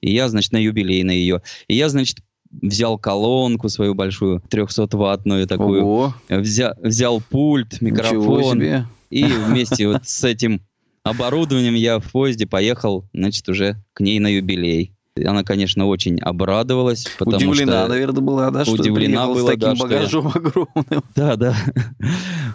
И 0.00 0.12
я, 0.12 0.28
значит, 0.28 0.52
на 0.52 0.56
юбилей 0.56 1.02
на 1.02 1.10
ее. 1.10 1.42
И 1.68 1.76
я, 1.76 1.88
значит, 1.88 2.18
взял 2.50 2.98
колонку 2.98 3.68
свою 3.68 3.94
большую, 3.94 4.40
300-ваттную 4.48 5.46
такую. 5.46 5.84
Ого. 5.84 6.14
Взя, 6.28 6.74
взял 6.82 7.20
пульт, 7.20 7.80
микрофон. 7.80 8.62
И 9.10 9.24
вместе 9.24 9.86
вот 9.86 10.08
с 10.08 10.24
этим 10.24 10.62
оборудованием 11.02 11.74
я 11.74 12.00
в 12.00 12.10
поезде 12.10 12.46
поехал, 12.46 13.08
значит, 13.12 13.48
уже 13.48 13.76
к 13.92 14.00
ней 14.00 14.18
на 14.18 14.28
юбилей. 14.28 14.95
Она, 15.24 15.44
конечно, 15.44 15.86
очень 15.86 16.18
обрадовалась, 16.20 17.06
потому 17.18 17.36
Удивлена, 17.36 17.84
что... 17.84 17.88
наверное, 17.88 18.20
была, 18.20 18.50
да, 18.50 18.64
что 18.64 18.74
Удивлена 18.74 19.26
приехал 19.26 19.34
с 19.34 19.38
была, 19.38 19.50
таким 19.50 19.68
да, 19.68 19.74
что 19.76 19.84
багажом 19.84 20.28
огромным. 20.28 21.04
Да, 21.14 21.36
да. 21.36 21.56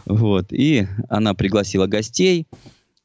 Вот. 0.05 0.47
И 0.51 0.87
она 1.09 1.33
пригласила 1.33 1.87
гостей, 1.87 2.47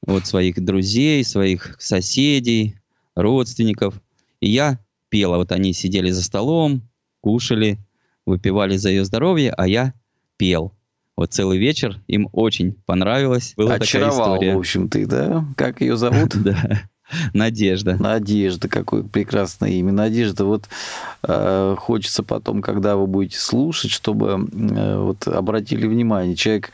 вот 0.07 0.27
своих 0.27 0.63
друзей, 0.63 1.25
своих 1.25 1.77
соседей, 1.79 2.77
родственников. 3.15 3.95
И 4.41 4.51
я 4.51 4.79
пела. 5.09 5.37
Вот 5.37 5.53
они 5.53 5.73
сидели 5.73 6.11
за 6.11 6.23
столом, 6.23 6.83
кушали, 7.21 7.79
выпивали 8.27 8.77
за 8.77 8.91
ее 8.91 9.05
здоровье, 9.05 9.53
а 9.53 9.67
я 9.67 9.95
пел. 10.37 10.73
Вот 11.17 11.33
целый 11.33 11.59
вечер 11.59 11.99
им 12.09 12.29
очень 12.33 12.75
понравилось. 12.85 13.55
Была 13.57 13.79
такая 13.79 13.85
Очаровал, 13.85 14.35
история. 14.35 14.55
в 14.55 14.59
общем, 14.59 14.89
ты, 14.89 15.07
да? 15.07 15.47
Как 15.57 15.81
ее 15.81 15.97
зовут? 15.97 16.35
Да. 16.45 16.83
Надежда. 17.33 17.97
Надежда, 17.97 18.69
какое 18.69 19.03
прекрасное 19.03 19.71
имя. 19.71 19.93
Надежда, 19.93 20.45
вот 20.45 20.65
э, 21.23 21.77
хочется 21.79 22.23
потом, 22.23 22.63
когда 22.63 22.97
вы 22.97 23.07
будете 23.07 23.39
слушать, 23.39 23.91
чтобы 23.91 24.49
э, 24.53 24.99
вот 24.99 25.27
обратили 25.29 25.87
внимание, 25.87 26.37
человек 26.37 26.73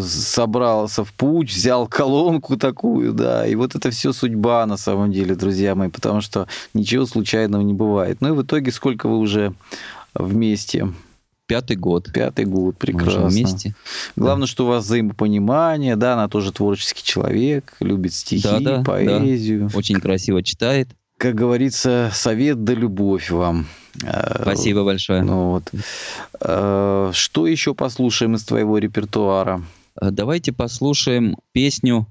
собрался 0.00 1.04
в 1.04 1.12
путь, 1.12 1.50
взял 1.50 1.86
колонку 1.86 2.56
такую, 2.56 3.12
да, 3.12 3.46
и 3.46 3.54
вот 3.54 3.74
это 3.74 3.90
все 3.90 4.12
судьба 4.12 4.66
на 4.66 4.76
самом 4.76 5.12
деле, 5.12 5.34
друзья 5.34 5.74
мои, 5.74 5.88
потому 5.88 6.20
что 6.20 6.48
ничего 6.74 7.06
случайного 7.06 7.62
не 7.62 7.72
бывает. 7.72 8.18
Ну 8.20 8.28
и 8.28 8.36
в 8.36 8.42
итоге 8.42 8.72
сколько 8.72 9.08
вы 9.08 9.18
уже 9.18 9.54
вместе? 10.14 10.88
Пятый 11.46 11.76
год. 11.76 12.10
Пятый 12.12 12.46
год, 12.46 12.78
прекрасно. 12.78 13.22
Мы 13.22 13.28
вместе. 13.28 13.74
Главное, 14.16 14.46
да. 14.46 14.50
что 14.50 14.64
у 14.64 14.68
вас 14.68 14.84
взаимопонимание, 14.84 15.94
да, 15.96 16.14
она 16.14 16.28
тоже 16.28 16.52
творческий 16.52 17.02
человек, 17.02 17.74
любит 17.80 18.14
стихи, 18.14 18.42
да, 18.42 18.60
да, 18.60 18.82
поэзию. 18.82 19.68
Да. 19.70 19.78
Очень 19.78 20.00
красиво 20.00 20.42
читает. 20.42 20.88
Как 21.18 21.34
говорится, 21.34 22.10
совет 22.12 22.64
да 22.64 22.74
любовь 22.74 23.30
вам. 23.30 23.66
Спасибо 24.40 24.84
большое. 24.84 25.22
Ну, 25.22 25.50
вот. 25.50 25.70
Э, 26.40 27.10
что 27.12 27.46
еще 27.46 27.74
послушаем 27.74 28.34
из 28.34 28.44
твоего 28.44 28.78
репертуара? 28.78 29.62
Э, 30.00 30.10
давайте 30.10 30.52
послушаем 30.52 31.36
песню 31.52 32.06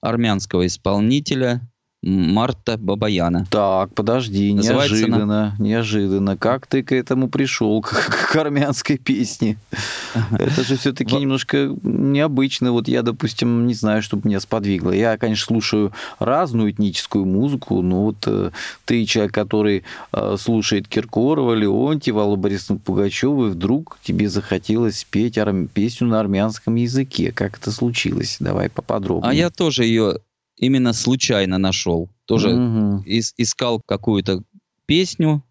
армянского 0.00 0.66
исполнителя 0.66 1.60
Марта 2.02 2.76
Бабаяна. 2.78 3.46
Так, 3.50 3.92
подожди, 3.94 4.54
Называется 4.54 4.94
неожиданно, 4.94 5.22
она... 5.22 5.56
неожиданно. 5.58 6.36
Как 6.36 6.66
ты 6.66 6.82
к 6.82 6.92
этому 6.92 7.28
пришел, 7.28 7.80
к, 7.82 8.30
к 8.30 8.36
армянской 8.36 8.96
песне? 8.96 9.58
Это 10.38 10.62
же 10.62 10.76
все-таки 10.76 11.16
немножко 11.16 11.74
необычно. 11.82 12.72
Вот 12.72 12.86
я, 12.86 13.02
допустим, 13.02 13.66
не 13.66 13.74
знаю, 13.74 14.02
что 14.02 14.20
меня 14.22 14.40
сподвигло. 14.40 14.92
Я, 14.92 15.18
конечно, 15.18 15.46
слушаю 15.46 15.92
разную 16.18 16.70
этническую 16.70 17.24
музыку, 17.24 17.82
но 17.82 18.04
вот 18.04 18.24
э, 18.26 18.50
ты 18.84 19.04
человек, 19.04 19.34
который 19.34 19.84
э, 20.12 20.36
слушает 20.38 20.86
Киркорова, 20.88 21.54
Леонтьева, 21.54 22.22
Аллу 22.22 22.36
Борисовну 22.36 22.78
Пугачеву, 22.78 23.48
и 23.48 23.50
вдруг 23.50 23.98
тебе 24.02 24.28
захотелось 24.28 25.04
петь 25.04 25.38
песню 25.74 26.08
на 26.08 26.20
армянском 26.20 26.76
языке. 26.76 27.32
Как 27.32 27.58
это 27.58 27.72
случилось? 27.72 28.36
Давай 28.38 28.70
поподробнее. 28.70 29.30
А 29.30 29.34
я 29.34 29.50
тоже 29.50 29.84
ее 29.84 30.18
именно 30.56 30.92
случайно 30.92 31.58
нашел. 31.58 32.08
Тоже 32.24 32.48
угу. 32.48 33.04
ис- 33.06 33.34
искал 33.36 33.80
какую-то 33.84 34.42
песню 34.86 35.42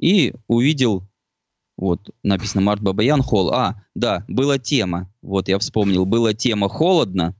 и 0.00 0.34
увидел, 0.48 1.02
вот, 1.76 2.10
написано 2.22 2.62
Март 2.62 2.80
Бабаян 2.80 3.22
Холл. 3.22 3.50
А, 3.52 3.82
да, 3.94 4.24
была 4.28 4.58
тема, 4.58 5.10
вот 5.22 5.48
я 5.48 5.58
вспомнил, 5.58 6.04
была 6.06 6.32
тема 6.34 6.68
«Холодно», 6.68 7.34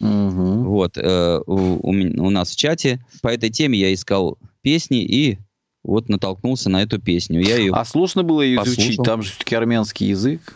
угу. 0.00 0.64
вот, 0.64 0.96
э, 0.96 1.40
у, 1.46 1.88
у 1.88 2.30
нас 2.30 2.50
в 2.50 2.56
чате. 2.56 3.04
По 3.22 3.28
этой 3.28 3.50
теме 3.50 3.78
я 3.78 3.92
искал 3.92 4.38
песни 4.62 5.02
и 5.02 5.38
вот 5.82 6.08
натолкнулся 6.08 6.68
на 6.68 6.82
эту 6.82 7.00
песню. 7.00 7.40
Я 7.40 7.56
ее 7.56 7.72
а 7.72 7.84
сложно 7.84 8.22
было 8.22 8.42
ее 8.42 8.58
послушал. 8.58 8.82
изучить? 8.82 9.02
Там 9.04 9.22
же 9.22 9.30
все-таки 9.30 9.54
армянский 9.54 10.08
язык. 10.08 10.54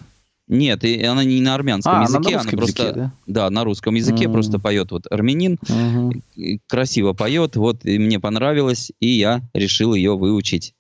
Нет, 0.49 0.85
и 0.85 1.03
она 1.05 1.25
не 1.25 1.41
на 1.41 1.55
армянском 1.55 2.01
а, 2.01 2.03
языке, 2.03 2.35
она, 2.35 2.45
на 2.45 2.51
просто 2.51 2.83
языке, 2.83 2.99
да? 2.99 3.13
да, 3.27 3.51
на 3.51 3.65
русском 3.65 3.95
языке 3.95 4.25
mm. 4.25 4.33
просто 4.33 4.59
поет 4.59 4.91
вот 4.91 5.07
армянин, 5.11 5.59
mm-hmm. 5.63 6.61
красиво 6.67 7.13
поет, 7.13 7.57
вот 7.57 7.85
и 7.85 7.99
мне 7.99 8.19
понравилось, 8.19 8.93
и 9.01 9.09
я 9.09 9.43
решил 9.55 9.95
ее 9.95 10.17
выучить 10.17 10.75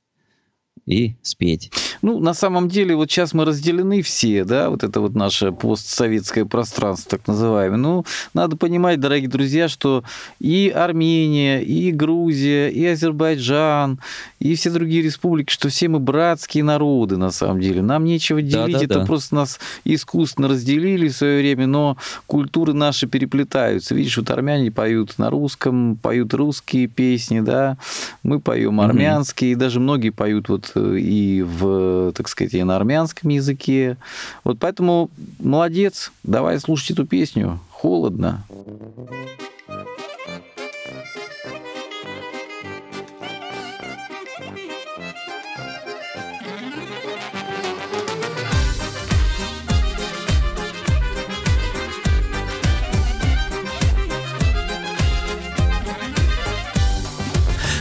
и 0.86 1.14
спеть. 1.22 1.70
Ну, 2.02 2.18
на 2.18 2.34
самом 2.34 2.68
деле, 2.68 2.96
вот 2.96 3.10
сейчас 3.10 3.34
мы 3.34 3.44
разделены 3.44 4.02
все, 4.02 4.44
да, 4.44 4.68
вот 4.68 4.82
это 4.82 5.00
вот 5.00 5.14
наше 5.14 5.52
постсоветское 5.52 6.44
пространство, 6.44 7.18
так 7.18 7.28
называемое. 7.28 7.78
Ну, 7.78 8.04
надо 8.34 8.56
понимать, 8.56 8.98
дорогие 8.98 9.28
друзья, 9.28 9.68
что 9.68 10.02
и 10.40 10.72
Армения, 10.74 11.62
и 11.62 11.92
Грузия, 11.92 12.68
и 12.68 12.84
Азербайджан, 12.84 14.00
и 14.40 14.56
все 14.56 14.70
другие 14.70 15.02
республики, 15.02 15.52
что 15.52 15.68
все 15.68 15.88
мы 15.88 16.00
братские 16.00 16.64
народы, 16.64 17.16
на 17.16 17.30
самом 17.30 17.60
деле. 17.60 17.80
Нам 17.80 18.04
нечего 18.04 18.42
делить, 18.42 18.72
да, 18.72 18.78
да, 18.78 18.84
это 18.84 18.98
да. 19.00 19.06
просто 19.06 19.36
нас 19.36 19.60
искусственно 19.84 20.48
разделили 20.48 21.08
в 21.08 21.16
свое 21.16 21.38
время, 21.38 21.68
но 21.68 21.96
культуры 22.26 22.72
наши 22.72 23.06
переплетаются. 23.06 23.94
Видишь, 23.94 24.16
вот 24.18 24.30
армяне 24.30 24.72
поют 24.72 25.16
на 25.18 25.30
русском, 25.30 25.96
поют 25.96 26.34
русские 26.34 26.88
песни, 26.88 27.38
да, 27.38 27.76
мы 28.24 28.40
поем 28.40 28.80
армянские, 28.80 29.52
mm-hmm. 29.52 29.56
и 29.56 29.56
даже 29.56 29.78
многие 29.78 30.10
поют 30.10 30.48
вот 30.48 30.71
и 30.76 31.42
в, 31.42 32.12
так 32.12 32.28
сказать, 32.28 32.54
и 32.54 32.62
на 32.62 32.76
армянском 32.76 33.30
языке. 33.30 33.96
Вот 34.44 34.58
поэтому 34.58 35.10
молодец, 35.38 36.12
давай 36.22 36.58
слушать 36.60 36.92
эту 36.92 37.06
песню. 37.06 37.60
Холодно. 37.70 38.44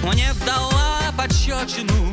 Мне 0.03 0.33
вдала 0.33 1.13
пощечину 1.15 2.10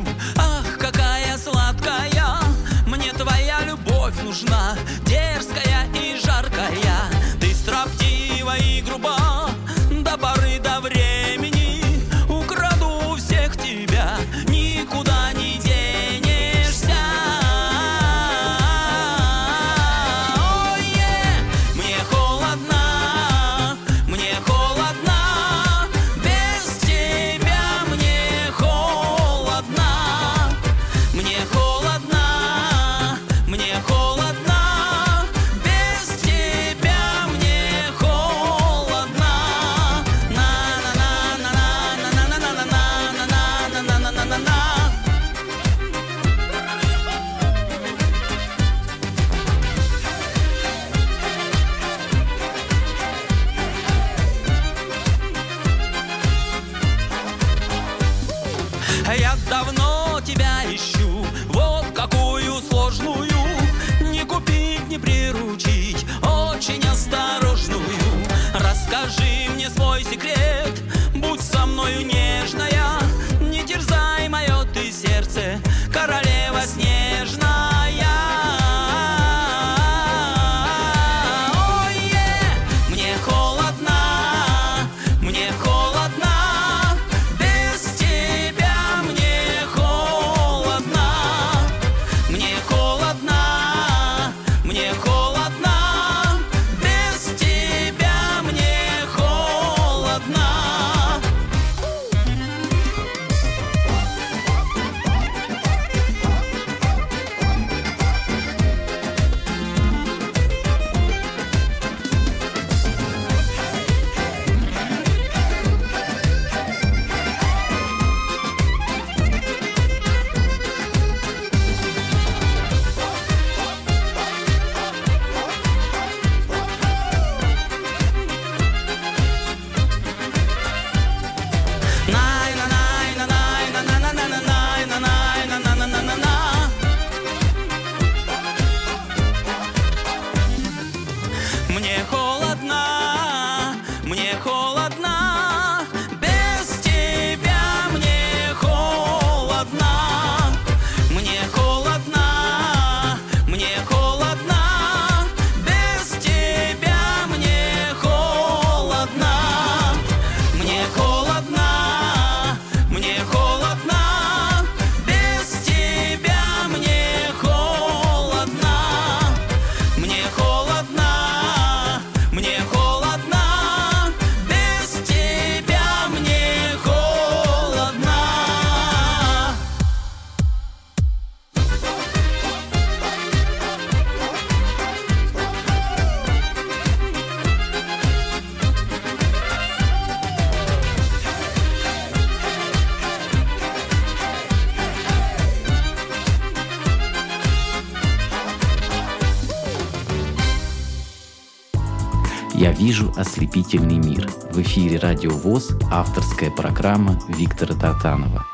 ослепительный 203.69 203.97
мир». 203.97 204.27
В 204.51 204.59
эфире 204.61 204.97
«Радио 204.97 205.31
ВОЗ» 205.31 205.71
авторская 205.91 206.49
программа 206.49 207.19
Виктора 207.27 207.75
Татанова. 207.75 208.48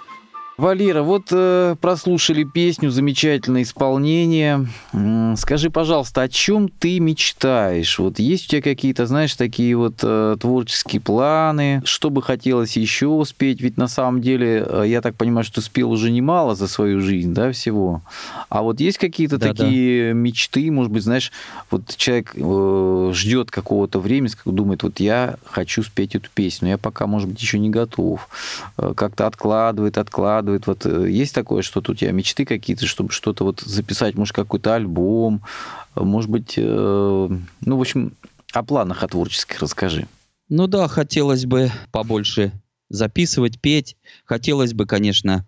Валера, 0.58 1.02
вот 1.04 1.28
э, 1.32 1.76
прослушали 1.82 2.46
песню, 2.46 2.90
замечательное 2.90 3.64
исполнение. 3.64 4.66
Скажи, 5.36 5.70
пожалуйста, 5.70 6.22
о 6.22 6.30
чем 6.30 6.70
ты 6.70 7.02
мечтаешь? 7.02 8.00
Вот 8.00 8.20
есть 8.20 8.46
у 8.46 8.50
тебя 8.52 8.62
какие-то, 8.62 9.06
знаешь, 9.06 9.36
такие 9.36 9.76
вот 9.76 9.96
э, 10.02 10.38
творческие 10.40 11.02
планы? 11.02 11.82
Что 11.84 12.10
бы 12.10 12.22
хотелось 12.22 12.78
еще 12.78 13.08
успеть? 13.08 13.60
Ведь 13.60 13.76
на 13.76 13.90
самом 13.90 14.22
деле, 14.22 14.66
э, 14.66 14.84
я 14.88 15.02
так 15.02 15.16
понимаю, 15.16 15.44
что 15.44 15.60
спел 15.60 15.92
уже 15.92 16.10
немало 16.10 16.56
за 16.56 16.70
свою 16.70 17.02
жизнь, 17.02 17.34
да, 17.34 17.52
всего. 17.52 18.02
А 18.48 18.62
вот 18.62 18.80
есть 18.80 18.98
какие-то 18.98 19.38
Да-да. 19.38 19.66
такие 19.66 20.14
мечты, 20.14 20.72
может 20.72 20.90
быть, 20.90 21.04
знаешь, 21.04 21.34
вот 21.70 21.98
человек 21.98 22.32
э, 22.34 23.12
ждет 23.14 23.52
какого-то 23.52 24.00
времени, 24.00 24.32
думает, 24.46 24.84
вот 24.84 25.02
я 25.02 25.36
хочу 25.46 25.84
спеть 25.84 26.16
эту 26.16 26.30
песню, 26.34 26.70
я 26.70 26.78
пока, 26.78 27.08
может 27.08 27.28
быть, 27.28 27.42
еще 27.42 27.60
не 27.60 27.70
готов. 27.70 28.30
Э, 28.78 28.94
Как-то 28.96 29.28
откладывает, 29.28 29.98
откладывает. 29.98 30.45
Вот 30.66 30.86
э, 30.86 31.10
есть 31.10 31.34
такое, 31.34 31.62
что-то 31.62 31.92
у 31.92 31.96
тебя 31.96 32.12
мечты 32.12 32.46
какие-то, 32.46 32.86
чтобы 32.86 33.12
что-то 33.12 33.44
вот 33.44 33.62
записать, 33.62 34.16
может, 34.16 34.36
какой-то 34.36 34.76
альбом, 34.76 35.42
может 35.96 36.30
быть, 36.30 36.56
э, 36.58 36.62
ну, 37.62 37.78
в 37.78 37.82
общем, 37.82 38.14
о 38.54 38.64
планах 38.64 39.04
о 39.04 39.08
творческих 39.08 39.60
расскажи. 39.60 40.08
Ну 40.50 40.68
да, 40.68 40.88
хотелось 40.88 41.46
бы 41.46 41.72
побольше 41.92 42.52
записывать, 42.90 43.60
петь. 43.60 43.98
Хотелось 44.26 44.74
бы, 44.74 44.86
конечно, 44.86 45.46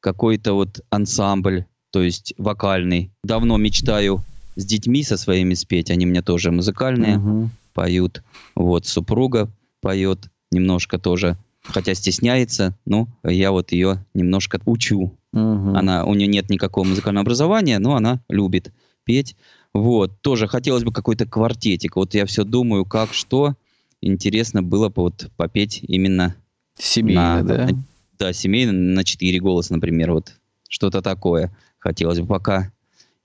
какой-то 0.00 0.52
вот 0.52 0.80
ансамбль, 0.90 1.64
то 1.90 2.02
есть 2.02 2.34
вокальный. 2.36 3.10
Давно 3.22 3.56
мечтаю 3.56 4.22
с 4.56 4.64
детьми 4.64 5.02
со 5.02 5.16
своими 5.16 5.54
спеть. 5.54 5.90
Они 5.90 6.06
мне 6.06 6.22
тоже 6.22 6.50
музыкальные, 6.50 7.18
Мгм. 7.18 7.50
поют. 7.72 8.22
Вот 8.54 8.86
супруга 8.86 9.48
поет 9.80 10.18
немножко 10.52 10.98
тоже, 10.98 11.36
хотя 11.64 11.94
стесняется. 11.94 12.76
Ну, 12.84 13.08
я 13.24 13.50
вот 13.52 13.72
ее 13.72 14.04
немножко 14.14 14.60
учу. 14.66 15.16
Мгм. 15.32 15.76
Она, 15.76 16.04
у 16.04 16.14
нее 16.14 16.28
нет 16.28 16.50
никакого 16.50 16.84
музыкального 16.84 17.22
образования, 17.22 17.78
но 17.78 17.96
она 17.96 18.20
любит 18.28 18.72
петь. 19.04 19.36
Вот, 19.72 20.20
тоже 20.20 20.46
хотелось 20.46 20.84
бы 20.84 20.92
какой-то 20.92 21.26
квартетик. 21.26 21.96
Вот 21.96 22.14
я 22.14 22.26
все 22.26 22.44
думаю, 22.44 22.84
как, 22.84 23.12
что. 23.12 23.54
Интересно 24.00 24.62
было 24.62 24.90
бы 24.90 25.02
вот 25.02 25.30
попеть 25.36 25.80
именно 25.82 26.36
Семейно, 26.78 27.42
на, 27.42 27.42
да? 27.42 27.66
на- 27.66 27.84
да, 28.18 28.32
семейно 28.32 28.72
на 28.72 29.02
четыре 29.02 29.40
голоса, 29.40 29.72
например, 29.72 30.12
вот 30.12 30.34
что-то 30.68 31.02
такое 31.02 31.56
хотелось 31.78 32.20
бы. 32.20 32.26
Пока 32.26 32.70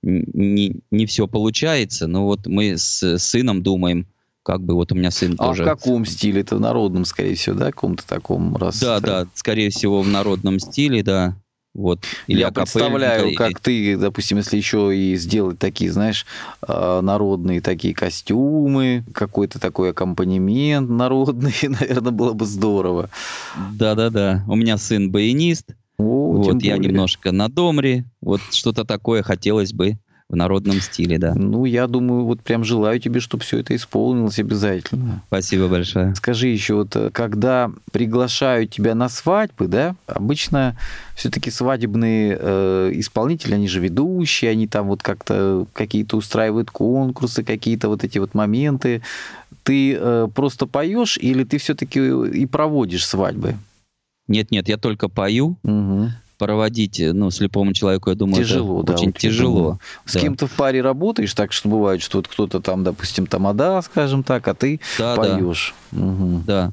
не, 0.02 0.80
не 0.90 1.06
все 1.06 1.28
получается, 1.28 2.06
но 2.06 2.24
вот 2.24 2.46
мы 2.46 2.76
с 2.78 3.18
сыном 3.18 3.62
думаем, 3.62 4.06
как 4.42 4.62
бы 4.62 4.74
вот 4.74 4.92
у 4.92 4.94
меня 4.94 5.10
сын 5.10 5.34
А 5.38 5.48
тоже... 5.48 5.62
в 5.62 5.66
каком 5.66 6.04
стиле? 6.06 6.40
Это 6.40 6.56
в 6.56 6.60
народном, 6.60 7.04
скорее 7.04 7.34
всего, 7.34 7.56
да? 7.56 7.66
Каком-то 7.66 8.06
таком 8.06 8.56
раз. 8.56 8.80
Да, 8.80 9.00
да, 9.00 9.26
скорее 9.34 9.70
всего 9.70 10.02
в 10.02 10.08
народном 10.08 10.58
стиле, 10.58 11.02
да. 11.02 11.36
Вот. 11.72 12.00
Я 12.26 12.48
акапельненько, 12.48 12.60
представляю, 12.62 13.28
или- 13.28 13.34
как 13.36 13.60
ты, 13.60 13.96
допустим, 13.96 14.38
если 14.38 14.56
еще 14.56 14.96
и 14.96 15.14
сделать 15.16 15.60
такие, 15.60 15.92
знаешь, 15.92 16.26
э, 16.66 17.00
народные 17.00 17.60
такие 17.60 17.94
костюмы, 17.94 19.04
какой-то 19.14 19.60
такой 19.60 19.90
аккомпанемент 19.90 20.90
народный, 20.90 21.54
наверное, 21.62 22.10
было 22.10 22.32
бы 22.32 22.44
здорово. 22.44 23.08
Да-да-да. 23.72 24.42
У 24.48 24.56
меня 24.56 24.78
сын 24.78 25.10
баянист, 25.12 25.70
О, 25.96 26.32
вот 26.32 26.62
я 26.62 26.74
более. 26.76 26.90
немножко 26.90 27.30
на 27.30 27.48
домре, 27.48 28.04
вот 28.20 28.40
что-то 28.50 28.84
такое 28.84 29.22
хотелось 29.22 29.72
бы 29.72 29.96
в 30.30 30.36
народном 30.36 30.80
стиле, 30.80 31.18
да. 31.18 31.34
Ну, 31.34 31.64
я 31.64 31.88
думаю, 31.88 32.24
вот 32.24 32.40
прям 32.40 32.62
желаю 32.62 33.00
тебе, 33.00 33.18
чтобы 33.18 33.42
все 33.42 33.58
это 33.58 33.74
исполнилось 33.74 34.38
обязательно. 34.38 35.22
Спасибо 35.26 35.66
большое. 35.66 36.14
Скажи 36.14 36.46
еще, 36.46 36.74
вот 36.74 36.94
э, 36.94 37.10
когда 37.10 37.72
приглашают 37.90 38.70
тебя 38.70 38.94
на 38.94 39.08
свадьбы, 39.08 39.66
да, 39.66 39.96
обычно 40.06 40.76
все-таки 41.16 41.50
свадебные 41.50 42.38
э, 42.40 42.90
исполнители, 42.94 43.54
они 43.54 43.66
же 43.66 43.80
ведущие, 43.80 44.52
они 44.52 44.68
там 44.68 44.86
вот 44.86 45.02
как-то 45.02 45.66
какие-то 45.72 46.16
устраивают 46.16 46.70
конкурсы, 46.70 47.42
какие-то 47.42 47.88
вот 47.88 48.04
эти 48.04 48.18
вот 48.18 48.32
моменты. 48.32 49.02
Ты 49.64 49.96
э, 49.98 50.28
просто 50.32 50.66
поешь 50.66 51.18
или 51.18 51.42
ты 51.42 51.58
все-таки 51.58 51.98
и 51.98 52.46
проводишь 52.46 53.04
свадьбы? 53.04 53.56
Нет-нет, 54.28 54.68
я 54.68 54.76
только 54.76 55.08
пою. 55.08 55.56
Мгм. 55.64 56.12
Проводить, 56.40 56.98
ну, 57.12 57.30
слепому 57.30 57.74
человеку, 57.74 58.08
я 58.08 58.16
думаю, 58.16 58.42
Тяжело, 58.42 58.78
это 58.82 58.94
да, 58.94 58.98
очень 58.98 59.12
тяжело. 59.12 59.78
С 60.06 60.14
Да. 60.14 60.20
кем-то 60.20 60.46
в 60.46 60.52
паре 60.52 60.80
работаешь, 60.80 61.34
так 61.34 61.52
что 61.52 61.68
бывает, 61.68 62.00
что 62.00 62.16
вот 62.16 62.28
кто-то 62.28 62.60
там, 62.60 62.82
допустим, 62.82 63.26
тамада, 63.26 63.82
скажем 63.82 64.22
так, 64.22 64.48
а 64.48 64.54
ты 64.54 64.80
Да, 64.98 65.16
да, 65.16 65.36
поешь. 65.36 65.74
Мгм. 65.92 66.44
да. 66.46 66.72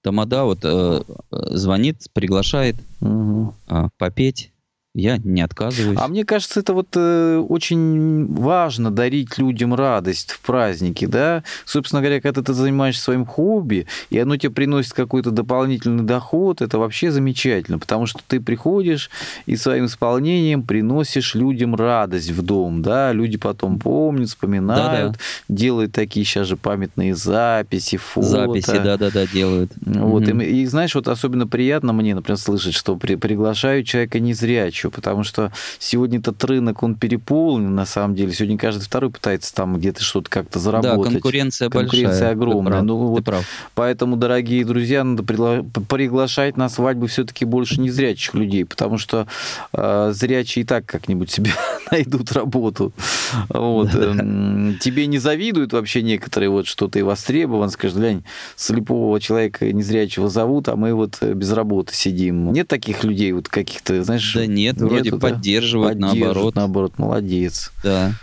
Тамада 0.00 0.44
вот 0.44 0.60
э, 0.62 1.02
э, 1.30 1.36
звонит, 1.50 1.98
приглашает 2.14 2.76
Мгм. 3.00 3.52
э, 3.68 3.88
попеть. 3.98 4.52
Я 4.94 5.18
не 5.18 5.40
отказываюсь. 5.42 5.98
А 6.00 6.06
мне 6.06 6.24
кажется, 6.24 6.60
это 6.60 6.72
вот 6.72 6.88
э, 6.94 7.38
очень 7.48 8.32
важно 8.32 8.92
дарить 8.92 9.38
людям 9.38 9.74
радость 9.74 10.30
в 10.30 10.40
праздники, 10.40 11.04
да? 11.06 11.42
Собственно 11.64 12.00
говоря, 12.00 12.20
когда 12.20 12.42
ты 12.42 12.52
занимаешься 12.52 13.02
своим 13.02 13.26
хобби, 13.26 13.88
и 14.10 14.18
оно 14.20 14.36
тебе 14.36 14.52
приносит 14.52 14.92
какой-то 14.92 15.32
дополнительный 15.32 16.04
доход, 16.04 16.62
это 16.62 16.78
вообще 16.78 17.10
замечательно, 17.10 17.80
потому 17.80 18.06
что 18.06 18.20
ты 18.28 18.40
приходишь 18.40 19.10
и 19.46 19.56
своим 19.56 19.86
исполнением 19.86 20.62
приносишь 20.62 21.34
людям 21.34 21.74
радость 21.74 22.30
в 22.30 22.42
дом, 22.42 22.82
да? 22.82 23.12
Люди 23.12 23.36
потом 23.36 23.80
помнят, 23.80 24.28
вспоминают, 24.28 25.18
делают 25.48 25.90
такие 25.90 26.24
сейчас 26.24 26.46
же 26.46 26.56
памятные 26.56 27.16
записи, 27.16 27.96
фото. 27.96 28.28
Записи, 28.28 28.78
да-да-да, 28.84 29.26
делают. 29.26 29.72
Вот, 29.84 30.22
Мгм. 30.28 30.40
и, 30.40 30.62
и 30.62 30.66
знаешь, 30.66 30.94
вот 30.94 31.08
особенно 31.08 31.48
приятно 31.48 31.92
мне, 31.92 32.14
например, 32.14 32.38
слышать, 32.38 32.74
что 32.74 32.94
при, 32.94 33.16
приглашают 33.16 33.88
человека 33.88 34.20
незрячего, 34.20 34.83
потому 34.90 35.24
что 35.24 35.52
сегодня 35.78 36.18
этот 36.18 36.42
рынок, 36.44 36.82
он 36.82 36.94
переполнен, 36.94 37.74
на 37.74 37.86
самом 37.86 38.14
деле. 38.14 38.32
Сегодня 38.32 38.58
каждый 38.58 38.82
второй 38.82 39.10
пытается 39.10 39.54
там 39.54 39.76
где-то 39.78 40.02
что-то 40.02 40.30
как-то 40.30 40.54
Да, 40.58 40.60
заработать. 40.60 41.12
конкуренция, 41.14 41.68
Конкуренция 41.70 42.10
большая. 42.10 42.32
огромная. 42.32 42.64
Ты 42.64 42.70
прав, 42.72 42.84
Ну, 42.84 42.98
ты 42.98 43.04
вот 43.10 43.24
прав. 43.24 43.46
Поэтому, 43.74 44.16
дорогие 44.16 44.64
друзья, 44.64 45.04
надо 45.04 45.22
приглашать 45.88 46.56
на 46.56 46.68
свадьбы 46.68 47.06
все-таки 47.08 47.44
больше 47.44 47.80
незрячих 47.80 48.34
людей, 48.34 48.64
потому 48.64 48.98
что 48.98 49.26
э, 49.72 50.10
зрячие 50.14 50.64
и 50.64 50.66
так 50.66 50.86
как-нибудь 50.86 51.30
себе 51.30 51.50
найдут 51.90 52.32
работу. 52.32 52.92
Вот. 53.48 53.94
эм, 53.94 54.78
Тебе 54.80 55.06
не 55.06 55.18
завидуют 55.18 55.72
вообще 55.72 56.02
некоторые, 56.02 56.50
вот 56.50 56.66
что 56.66 56.88
ты 56.88 57.04
востребован, 57.04 57.70
скажешь, 57.70 57.96
глянь, 57.96 58.24
слепого 58.56 59.20
человека 59.20 59.70
незрячего 59.72 60.28
зовут, 60.28 60.68
а 60.68 60.76
мы 60.76 60.94
вот 60.94 61.18
э, 61.20 61.32
без 61.34 61.52
работы 61.52 61.94
сидим. 61.94 62.52
Нет 62.52 62.68
таких 62.68 63.04
людей 63.04 63.32
вот 63.32 63.48
каких-то, 63.48 64.02
знаешь... 64.04 64.32
Да 64.34 64.46
нет, 64.46 64.73
вроде 64.76 65.10
нету, 65.10 65.18
да? 65.18 65.28
поддерживают, 65.28 65.98
наоборот. 65.98 66.54
наоборот, 66.54 66.98
молодец. 66.98 67.72
Да. 67.82 68.14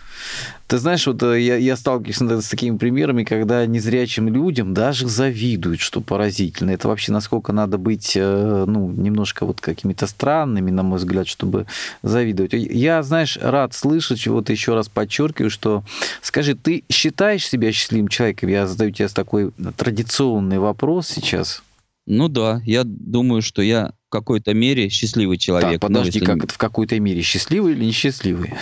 Ты 0.71 0.77
знаешь, 0.77 1.05
вот 1.05 1.21
э, 1.23 1.41
я, 1.41 1.57
я 1.57 1.75
сталкиваюсь 1.75 2.21
иногда 2.21 2.41
с 2.41 2.47
такими 2.47 2.77
примерами, 2.77 3.25
когда 3.25 3.65
незрячим 3.65 4.29
людям 4.29 4.73
даже 4.73 5.05
завидуют, 5.09 5.81
что 5.81 5.99
поразительно. 5.99 6.71
Это 6.71 6.87
вообще 6.87 7.11
насколько 7.11 7.51
надо 7.51 7.77
быть, 7.77 8.13
э, 8.15 8.65
ну, 8.65 8.89
немножко 8.89 9.45
вот 9.45 9.59
какими-то 9.59 10.07
странными, 10.07 10.71
на 10.71 10.83
мой 10.83 10.97
взгляд, 10.97 11.27
чтобы 11.27 11.65
завидовать. 12.03 12.53
Я, 12.53 13.03
знаешь, 13.03 13.37
рад 13.41 13.73
слышать, 13.73 14.25
вот 14.27 14.49
еще 14.49 14.73
раз 14.73 14.87
подчеркиваю, 14.87 15.49
что, 15.49 15.83
скажи, 16.21 16.55
ты 16.55 16.85
считаешь 16.89 17.45
себя 17.45 17.73
счастливым 17.73 18.07
человеком? 18.07 18.47
Я 18.47 18.65
задаю 18.65 18.91
тебе 18.91 19.09
такой 19.09 19.51
традиционный 19.75 20.59
вопрос 20.59 21.09
сейчас. 21.09 21.63
Ну 22.07 22.29
да, 22.29 22.61
я 22.63 22.83
думаю, 22.85 23.41
что 23.41 23.61
я 23.61 23.91
какой-то 24.11 24.53
мере 24.53 24.89
счастливый 24.89 25.37
человек. 25.37 25.79
так, 25.81 25.89
Ну, 25.89 25.95
подожди, 25.97 26.19
если- 26.19 26.25
как 26.25 26.43
это 26.43 26.53
в 26.53 26.57
какой-то 26.57 26.99
мере? 26.99 27.21
Счастливый 27.21 27.73
или 27.73 27.85
несчастливый? 27.85 28.53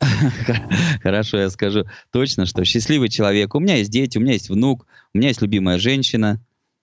Хорошо, 1.02 1.38
я 1.38 1.50
скажу 1.50 1.84
точно, 2.10 2.46
что 2.46 2.64
счастливый 2.64 3.08
человек. 3.08 3.54
У 3.54 3.60
меня 3.60 3.76
есть 3.76 3.90
дети, 3.90 4.18
у 4.18 4.20
меня 4.20 4.32
есть 4.32 4.48
внук, 4.48 4.86
у 5.14 5.18
меня 5.18 5.28
есть 5.28 5.40
любимая 5.42 5.78
женщина. 5.78 6.40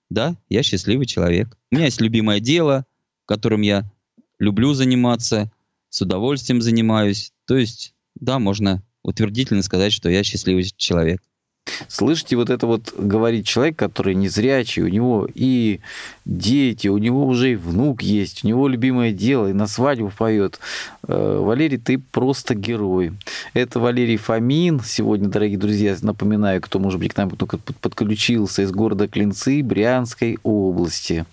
Да, 0.09 0.35
я 0.49 0.63
счастливый 0.63 1.05
человек. 1.05 1.57
У 1.71 1.75
меня 1.75 1.85
есть 1.85 1.99
любимое 2.01 2.39
дело, 2.39 2.85
которым 3.25 3.61
я 3.61 3.89
люблю 4.39 4.73
заниматься, 4.73 5.51
с 5.89 6.01
удовольствием 6.01 6.61
занимаюсь. 6.61 7.33
То 7.45 7.57
есть, 7.57 7.93
да, 8.15 8.39
можно 8.39 8.83
утвердительно 9.03 9.63
сказать, 9.63 9.91
что 9.93 10.09
я 10.09 10.23
счастливый 10.23 10.63
человек. 10.77 11.21
Слышите, 11.87 12.35
вот 12.35 12.49
это 12.49 12.67
вот 12.67 12.93
говорит 12.97 13.45
человек, 13.45 13.75
который 13.77 14.15
незрячий, 14.15 14.83
у 14.83 14.87
него 14.87 15.27
и 15.33 15.79
дети, 16.25 16.87
у 16.87 16.97
него 16.97 17.25
уже 17.25 17.53
и 17.53 17.55
внук 17.55 18.01
есть, 18.01 18.43
у 18.43 18.47
него 18.47 18.67
любимое 18.67 19.11
дело, 19.11 19.47
и 19.47 19.53
на 19.53 19.67
свадьбу 19.67 20.11
поет. 20.15 20.59
Э, 21.07 21.39
Валерий, 21.41 21.77
ты 21.77 21.97
просто 21.97 22.55
герой. 22.55 23.13
Это 23.53 23.79
Валерий 23.79 24.17
Фомин. 24.17 24.81
Сегодня, 24.85 25.29
дорогие 25.29 25.57
друзья, 25.57 25.95
напоминаю, 26.01 26.61
кто, 26.61 26.79
может 26.79 26.99
быть, 26.99 27.13
к 27.13 27.17
нам 27.17 27.29
только 27.31 27.57
под- 27.57 27.77
подключился 27.77 28.61
из 28.63 28.71
города 28.71 29.07
Клинцы 29.07 29.63
Брянской 29.63 30.37
области. 30.43 31.25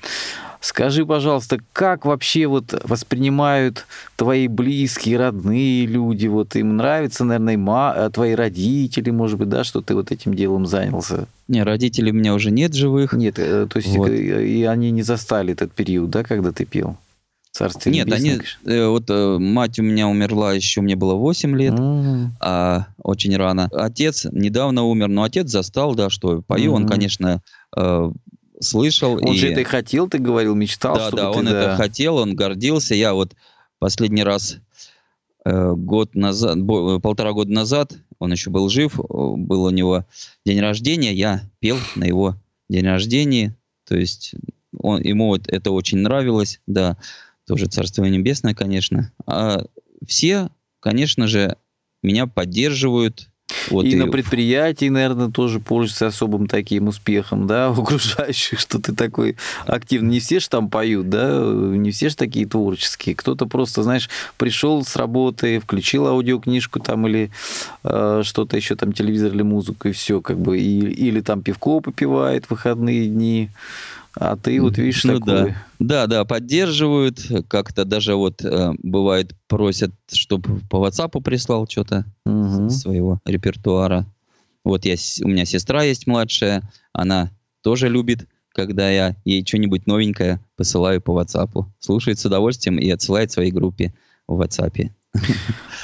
Скажи, 0.65 1.05
пожалуйста, 1.05 1.59
как 1.75 2.07
вообще 2.07 2.47
вот 2.47 2.75
воспринимают 2.85 3.85
твои 4.17 4.49
близкие, 4.49 5.19
родные 5.19 5.85
люди? 5.85 6.27
Вот 6.27 6.57
им 6.57 6.79
нравится, 6.79 7.23
наверное, 7.23 7.59
ма... 7.59 7.93
э, 7.95 8.09
твои 8.11 8.35
родители, 8.35 9.11
может 9.11 9.39
быть, 9.39 9.51
да, 9.51 9.63
что 9.63 9.83
ты 9.83 9.95
вот 9.95 10.11
этим 10.11 10.33
делом 10.33 10.67
занялся? 10.67 11.27
Не, 11.49 11.63
родителей 11.65 12.13
у 12.13 12.15
меня 12.15 12.33
уже 12.33 12.51
нет 12.51 12.73
живых. 12.73 13.13
Нет, 13.13 13.39
э, 13.39 13.67
то 13.67 13.77
есть 13.77 13.95
Вот. 13.95 14.09
э, 14.09 14.47
и 14.47 14.65
они 14.65 14.91
не 14.91 15.03
застали 15.03 15.53
этот 15.53 15.71
период, 15.73 16.09
да, 16.09 16.25
когда 16.25 16.51
ты 16.51 16.65
пел? 16.65 16.97
Царствие 17.53 17.97
Нет, 17.97 18.11
они, 18.11 18.41
э, 18.65 18.87
вот 18.87 19.05
э, 19.11 19.37
мать 19.39 19.79
у 19.79 19.83
меня 19.83 20.09
умерла 20.09 20.55
еще, 20.55 20.81
мне 20.81 20.97
было 20.97 21.13
8 21.13 21.59
лет, 21.59 21.75
М, 21.75 22.33
а, 22.41 22.87
очень 23.03 23.37
рано. 23.37 23.69
Отец 23.71 24.27
недавно 24.33 24.85
умер, 24.85 25.09
но 25.09 25.25
отец 25.25 25.51
застал, 25.51 25.95
да, 25.95 26.09
что 26.09 26.41
пою, 26.41 26.73
он, 26.73 26.85
Мгм. 26.85 26.89
конечно, 26.89 27.43
э, 27.77 28.11
слышал. 28.61 29.15
Он 29.15 29.35
и... 29.35 29.39
же 29.39 29.49
это 29.49 29.61
и 29.61 29.65
хотел, 29.65 30.09
ты 30.09 30.19
говорил, 30.19 30.55
мечтал, 30.55 30.97
Да, 30.97 31.11
да, 31.11 31.33
ты, 31.33 31.39
он 31.39 31.45
да. 31.47 31.51
это 31.51 31.77
хотел, 31.77 32.17
он 32.17 32.35
гордился. 32.35 32.95
Я 32.95 33.15
вот 33.15 33.35
последний 33.79 34.23
раз 34.23 34.59
э, 35.45 35.73
год 35.73 36.15
назад, 36.15 36.61
бо- 36.63 36.97
э, 36.97 37.01
полтора 37.01 37.33
года 37.33 37.53
назад, 37.53 37.93
он 38.19 38.33
еще 38.33 38.51
был 38.51 38.69
жив, 38.69 38.99
э, 38.99 39.03
был 39.09 39.65
у 39.65 39.71
него 39.71 40.05
день 40.45 40.61
рождения, 40.61 41.13
я 41.13 41.43
пел 41.61 41.79
на 41.97 42.05
его 42.05 42.37
день 42.69 42.87
рождения, 42.87 43.57
то 43.87 43.97
есть 43.97 44.35
он, 44.79 45.03
ему 45.03 45.29
вот 45.29 45.49
это 45.49 45.71
очень 45.71 45.99
нравилось, 45.99 46.61
да, 46.67 46.97
тоже 47.47 47.67
Царство 47.67 48.05
Небесное, 48.05 48.55
конечно. 48.55 49.13
А 49.27 49.65
все, 50.07 50.49
конечно 50.81 51.27
же, 51.29 51.57
меня 52.03 52.27
поддерживают. 52.27 53.29
Вот 53.71 53.85
и, 53.85 53.95
на 53.97 54.07
в- 54.07 54.11
предприятии, 54.11 54.89
наверное, 54.89 55.29
тоже 55.29 55.61
пользуешься 55.61 56.07
особым 56.07 56.47
таким 56.47 56.89
успехом, 56.89 57.47
да, 57.47 57.71
у 57.71 57.83
окружающих, 57.83 58.59
что 58.61 58.79
ты 58.81 58.95
такой 58.95 59.37
активный. 59.67 60.11
Не 60.11 60.21
все 60.21 60.41
же 60.41 60.49
там 60.49 60.69
поют, 60.69 61.09
да, 61.09 61.41
не 61.41 61.91
все 61.91 62.09
же 62.09 62.17
такие 62.17 62.47
творческие. 62.47 63.15
Кто-то 63.15 63.47
просто, 63.47 63.83
знаешь, 63.83 64.09
пришел 64.37 64.85
с 64.85 64.97
работы, 64.97 65.61
включил 65.61 66.07
аудиокнижку 66.07 66.81
там 66.81 67.07
или 67.07 67.31
э, 67.83 68.23
что-то 68.25 68.57
еще 68.57 68.77
там, 68.77 68.93
телевизор 68.93 69.33
или 69.33 69.43
музыку, 69.43 69.89
и 69.89 69.93
все, 69.93 70.21
как 70.21 70.39
бы, 70.39 70.59
и, 70.59 70.79
или 70.81 71.21
там 71.21 71.43
пивко 71.43 71.81
попивает 71.81 72.47
в 72.47 72.51
выходные 72.51 73.07
дни. 73.07 73.51
А 74.17 74.37
ты 74.37 74.61
вот 74.61 74.79
видишь 74.79 75.05
Ну 75.05 75.19
такой. 75.19 75.55
Да, 75.79 76.07
да, 76.07 76.25
поддерживают. 76.25 77.21
Как-то 77.49 77.85
даже 77.85 78.15
вот 78.15 78.45
э, 78.45 78.73
бывает 78.79 79.35
просят, 79.49 79.93
чтобы 80.13 80.61
по 80.71 80.87
WhatsApp 80.87 81.21
прислал 81.23 81.67
что-то 81.69 82.05
Мгм. 82.25 82.71
своего 82.71 83.21
репертуара. 83.25 84.07
Вот 84.65 84.85
я, 84.85 84.95
у 85.23 85.29
меня 85.29 85.45
сестра 85.45 85.83
есть 85.83 86.07
младшая, 86.07 86.63
она 86.93 87.31
тоже 87.63 87.89
любит, 87.89 88.27
когда 88.55 88.89
я 88.89 89.17
ей 89.25 89.45
что-нибудь 89.45 89.87
новенькое 89.87 90.41
посылаю 90.57 91.03
по 91.03 91.21
WhatsApp. 91.21 91.65
Слушает 91.81 92.19
с 92.19 92.25
удовольствием 92.25 92.79
и 92.79 92.89
отсылает 92.91 93.33
своей 93.33 93.51
группе 93.51 93.93
в 94.27 94.41
WhatsApp. 94.41 94.91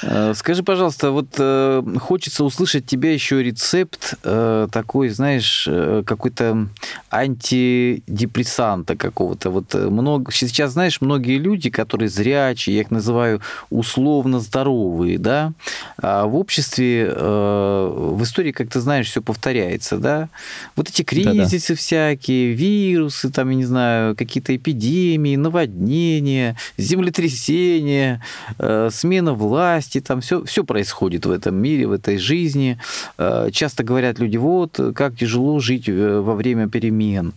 Э, 0.03 0.33
Скажи, 0.35 0.63
пожалуйста, 0.63 1.11
вот 1.11 1.35
э, 1.37 1.83
хочется 1.99 2.43
услышать 2.43 2.85
тебя 2.87 3.13
еще 3.13 3.43
рецепт 3.43 4.15
э, 4.23 4.67
такой, 4.71 5.09
знаешь, 5.09 5.67
э, 5.69 6.01
какой-то 6.05 6.67
антидепрессанта 7.11 8.95
какого-то. 8.95 9.49
Вот 9.51 9.75
э, 9.75 9.89
много 9.89 10.31
сейчас, 10.31 10.71
знаешь, 10.71 11.01
многие 11.01 11.37
люди, 11.37 11.69
которые 11.69 12.09
зрячие, 12.09 12.75
я 12.77 12.81
их 12.81 12.89
называю 12.91 13.41
условно 13.69 14.39
здоровые, 14.39 15.19
да, 15.19 15.53
а 16.01 16.25
в 16.25 16.35
обществе, 16.35 17.05
э, 17.15 18.11
в 18.15 18.23
истории, 18.23 18.51
как 18.51 18.69
ты 18.69 18.79
знаешь, 18.79 19.07
все 19.07 19.21
повторяется, 19.21 19.97
да. 19.97 20.29
Вот 20.75 20.89
эти 20.89 21.03
Да-да. 21.03 21.31
кризисы 21.31 21.75
всякие, 21.75 22.53
вирусы, 22.53 23.29
там, 23.29 23.49
я 23.49 23.55
не 23.55 23.65
знаю, 23.65 24.15
какие-то 24.15 24.55
эпидемии, 24.55 25.35
наводнения, 25.35 26.55
землетрясения, 26.77 28.21
э, 28.57 28.89
смена 28.91 29.20
власти, 29.29 30.01
там 30.01 30.19
все, 30.21 30.43
все 30.43 30.63
происходит 30.63 31.25
в 31.25 31.31
этом 31.31 31.55
мире, 31.55 31.87
в 31.87 31.91
этой 31.91 32.17
жизни. 32.17 32.77
Э, 33.17 33.49
Часто 33.51 33.83
говорят 33.83 34.19
люди, 34.19 34.37
вот, 34.37 34.79
как 34.95 35.15
тяжело 35.15 35.59
жить 35.59 35.87
э, 35.87 36.19
во 36.19 36.35
время 36.35 36.67
перемен. 36.67 37.33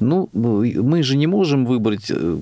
Ну, 0.00 0.28
мы 0.32 1.02
же 1.02 1.16
не 1.16 1.26
можем 1.26 1.66
выбрать, 1.66 2.10
э, 2.10 2.38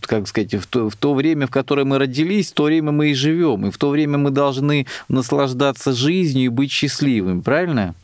как 0.00 0.28
сказать, 0.28 0.54
в 0.54 0.66
то, 0.66 0.88
в 0.90 0.96
то 0.96 1.14
время, 1.14 1.46
в 1.46 1.50
которое 1.50 1.84
мы 1.84 1.98
родились, 1.98 2.50
в 2.50 2.54
то 2.54 2.64
время 2.64 2.92
мы 2.92 3.10
и 3.10 3.14
живем. 3.14 3.66
И 3.66 3.70
в 3.70 3.78
то 3.78 3.90
время 3.90 4.18
мы 4.18 4.30
должны 4.30 4.86
наслаждаться 5.08 5.92
жизнью 5.92 6.44
и 6.44 6.48
быть 6.48 6.70
счастливыми, 6.70 7.40
правильно? 7.40 7.94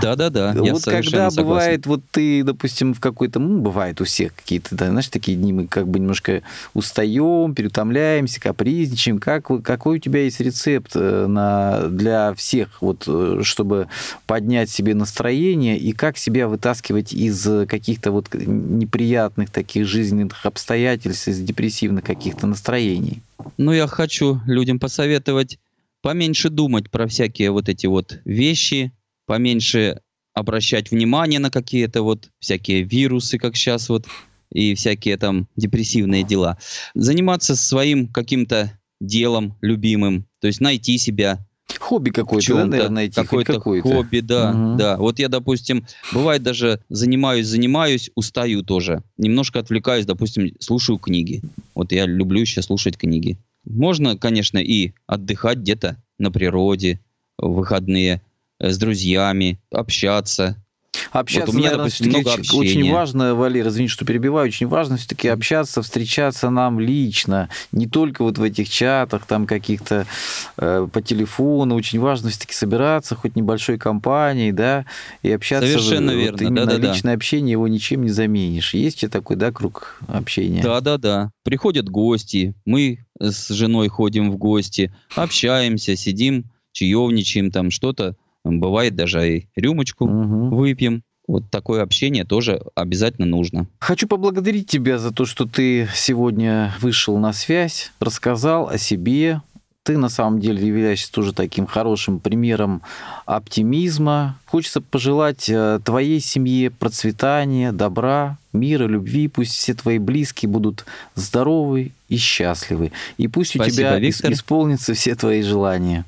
Да-да-да, 0.00 0.52
я 0.52 0.72
вот 0.72 0.84
когда 0.84 1.30
согласен. 1.30 1.42
бывает, 1.42 1.86
вот 1.86 2.02
ты, 2.10 2.42
допустим, 2.44 2.94
в 2.94 3.00
какой-то, 3.00 3.38
ну, 3.40 3.60
бывает 3.60 4.00
у 4.00 4.04
всех 4.04 4.34
какие-то, 4.34 4.74
да, 4.74 4.88
знаешь, 4.88 5.08
такие 5.08 5.36
дни 5.36 5.52
мы 5.52 5.66
как 5.66 5.88
бы 5.88 5.98
немножко 5.98 6.42
устаем, 6.74 7.54
переутомляемся, 7.54 8.40
капризничаем. 8.40 9.18
Как, 9.18 9.46
какой 9.62 9.96
у 9.96 10.00
тебя 10.00 10.24
есть 10.24 10.40
рецепт 10.40 10.92
э, 10.94 11.26
на, 11.26 11.88
для 11.88 12.34
всех, 12.34 12.80
вот, 12.80 13.04
э, 13.06 13.40
чтобы 13.42 13.88
поднять 14.26 14.70
себе 14.70 14.94
настроение 14.94 15.78
и 15.78 15.92
как 15.92 16.16
себя 16.16 16.48
вытаскивать 16.48 17.12
из 17.12 17.46
э, 17.46 17.66
каких-то 17.66 18.12
вот 18.12 18.32
неприятных 18.34 19.50
таких 19.50 19.86
жизненных 19.86 20.46
обстоятельств, 20.46 21.28
из 21.28 21.40
депрессивных 21.40 22.04
каких-то 22.04 22.46
настроений? 22.46 23.22
Ну, 23.56 23.72
я 23.72 23.86
хочу 23.86 24.40
людям 24.46 24.78
посоветовать 24.78 25.58
поменьше 26.02 26.48
думать 26.48 26.90
про 26.90 27.06
всякие 27.06 27.50
вот 27.50 27.68
эти 27.68 27.86
вот 27.86 28.20
вещи, 28.24 28.92
поменьше 29.30 30.00
обращать 30.34 30.90
внимание 30.90 31.38
на 31.38 31.52
какие-то 31.52 32.02
вот 32.02 32.30
всякие 32.40 32.82
вирусы, 32.82 33.38
как 33.38 33.54
сейчас 33.54 33.88
вот, 33.88 34.08
и 34.52 34.74
всякие 34.74 35.16
там 35.18 35.46
депрессивные 35.54 36.24
дела. 36.24 36.58
Заниматься 36.96 37.54
своим 37.54 38.08
каким-то 38.08 38.76
делом 39.00 39.56
любимым, 39.60 40.26
то 40.40 40.48
есть 40.48 40.60
найти 40.60 40.98
себя 40.98 41.46
Хобби 41.78 42.10
какое-то, 42.10 42.54
да, 42.54 42.66
наверное, 42.66 42.90
найти 42.90 43.22
какое-то 43.22 43.52
какое-то. 43.52 43.88
хобби, 43.88 44.18
да, 44.18 44.52
Мгм. 44.52 44.76
да. 44.76 44.96
Вот 44.96 45.20
я, 45.20 45.28
допустим, 45.28 45.86
бывает 46.10 46.42
даже 46.42 46.82
занимаюсь, 46.88 47.46
занимаюсь, 47.46 48.10
устаю 48.16 48.64
тоже. 48.64 49.04
Немножко 49.16 49.60
отвлекаюсь, 49.60 50.06
допустим, 50.06 50.50
слушаю 50.58 50.98
книги. 50.98 51.40
Вот 51.76 51.92
я 51.92 52.04
люблю 52.04 52.40
еще 52.40 52.62
слушать 52.62 52.96
книги. 52.96 53.38
Можно, 53.64 54.18
конечно, 54.18 54.58
и 54.58 54.92
отдыхать 55.06 55.58
где-то 55.58 56.02
на 56.18 56.32
природе, 56.32 56.98
в 57.38 57.54
выходные, 57.54 58.22
с 58.60 58.78
друзьями, 58.78 59.58
общаться. 59.72 60.56
Общаться, 61.12 61.46
Вот 61.46 61.54
у 61.54 61.58
меня, 61.58 61.70
наверное, 61.70 61.84
допустим, 61.86 62.08
много 62.08 62.28
очень- 62.40 62.58
очень 62.58 62.92
важно, 62.92 63.34
Валер, 63.34 63.68
извини, 63.68 63.88
что 63.88 64.04
перебиваю, 64.04 64.48
очень 64.48 64.66
важно 64.66 64.96
все-таки 64.96 65.28
общаться, 65.28 65.82
встречаться 65.82 66.50
нам 66.50 66.80
лично, 66.80 67.48
не 67.72 67.86
только 67.86 68.22
вот 68.22 68.38
в 68.38 68.42
этих 68.42 68.68
чатах, 68.68 69.24
там 69.24 69.46
каких-то 69.46 70.06
э, 70.56 70.88
по 70.92 71.00
телефону, 71.00 71.76
очень 71.76 72.00
важно 72.00 72.30
все-таки 72.30 72.54
собираться 72.54 73.14
хоть 73.14 73.36
небольшой 73.36 73.78
компанией, 73.78 74.50
да, 74.52 74.84
и 75.22 75.30
общаться. 75.30 75.68
Совершенно 75.68 76.12
вот 76.12 76.20
верно, 76.20 76.42
именно 76.42 76.66
да-да-да. 76.66 76.92
личное 76.92 77.14
общение 77.14 77.52
его 77.52 77.68
ничем 77.68 78.02
не 78.02 78.10
заменишь. 78.10 78.74
Есть 78.74 78.98
у 78.98 79.00
тебя 79.00 79.10
такой, 79.10 79.36
да, 79.36 79.52
круг 79.52 80.00
общения? 80.08 80.60
Да-да-да. 80.62 81.30
Приходят 81.44 81.88
гости, 81.88 82.54
мы 82.64 82.98
с 83.20 83.48
женой 83.48 83.88
ходим 83.88 84.30
в 84.32 84.36
гости, 84.36 84.92
общаемся, 85.14 85.96
сидим, 85.96 86.44
чаевничаем, 86.72 87.50
там 87.52 87.70
что-то. 87.70 88.16
Бывает 88.44 88.94
даже 88.96 89.36
и 89.36 89.48
рюмочку 89.56 90.06
Мгм. 90.06 90.50
выпьем. 90.50 91.02
Вот 91.28 91.48
такое 91.48 91.82
общение 91.82 92.24
тоже 92.24 92.60
обязательно 92.74 93.26
нужно. 93.26 93.68
Хочу 93.78 94.08
поблагодарить 94.08 94.68
тебя 94.68 94.98
за 94.98 95.12
то, 95.12 95.24
что 95.26 95.46
ты 95.46 95.88
сегодня 95.94 96.74
вышел 96.80 97.18
на 97.18 97.32
связь, 97.32 97.92
рассказал 98.00 98.68
о 98.68 98.78
себе. 98.78 99.40
Ты 99.82 99.96
на 99.96 100.10
самом 100.10 100.40
деле 100.40 100.66
являешься 100.66 101.10
тоже 101.10 101.32
таким 101.32 101.66
хорошим 101.66 102.20
примером 102.20 102.82
оптимизма. 103.24 104.38
Хочется 104.44 104.82
пожелать 104.82 105.48
э, 105.48 105.80
твоей 105.82 106.20
семье 106.20 106.70
процветания, 106.70 107.72
добра, 107.72 108.36
мира, 108.52 108.86
любви. 108.86 109.28
Пусть 109.28 109.52
все 109.52 109.72
твои 109.72 109.98
близкие 109.98 110.50
будут 110.50 110.84
здоровы 111.14 111.92
и 112.08 112.16
счастливы. 112.18 112.92
И 113.16 113.26
пусть 113.26 113.56
у 113.56 113.58
Спасибо, 113.58 113.76
тебя 113.76 113.98
ис- 113.98 114.02
Виктор. 114.02 114.32
исполнятся 114.32 114.92
все 114.92 115.14
твои 115.14 115.40
желания. 115.40 116.04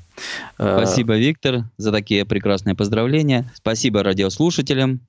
Э, 0.59 0.77
Спасибо, 0.77 1.17
Виктор, 1.17 1.63
за 1.77 1.91
такие 1.91 2.25
прекрасные 2.25 2.75
поздравления. 2.75 3.51
Спасибо 3.55 4.03
радиослушателям, 4.03 4.99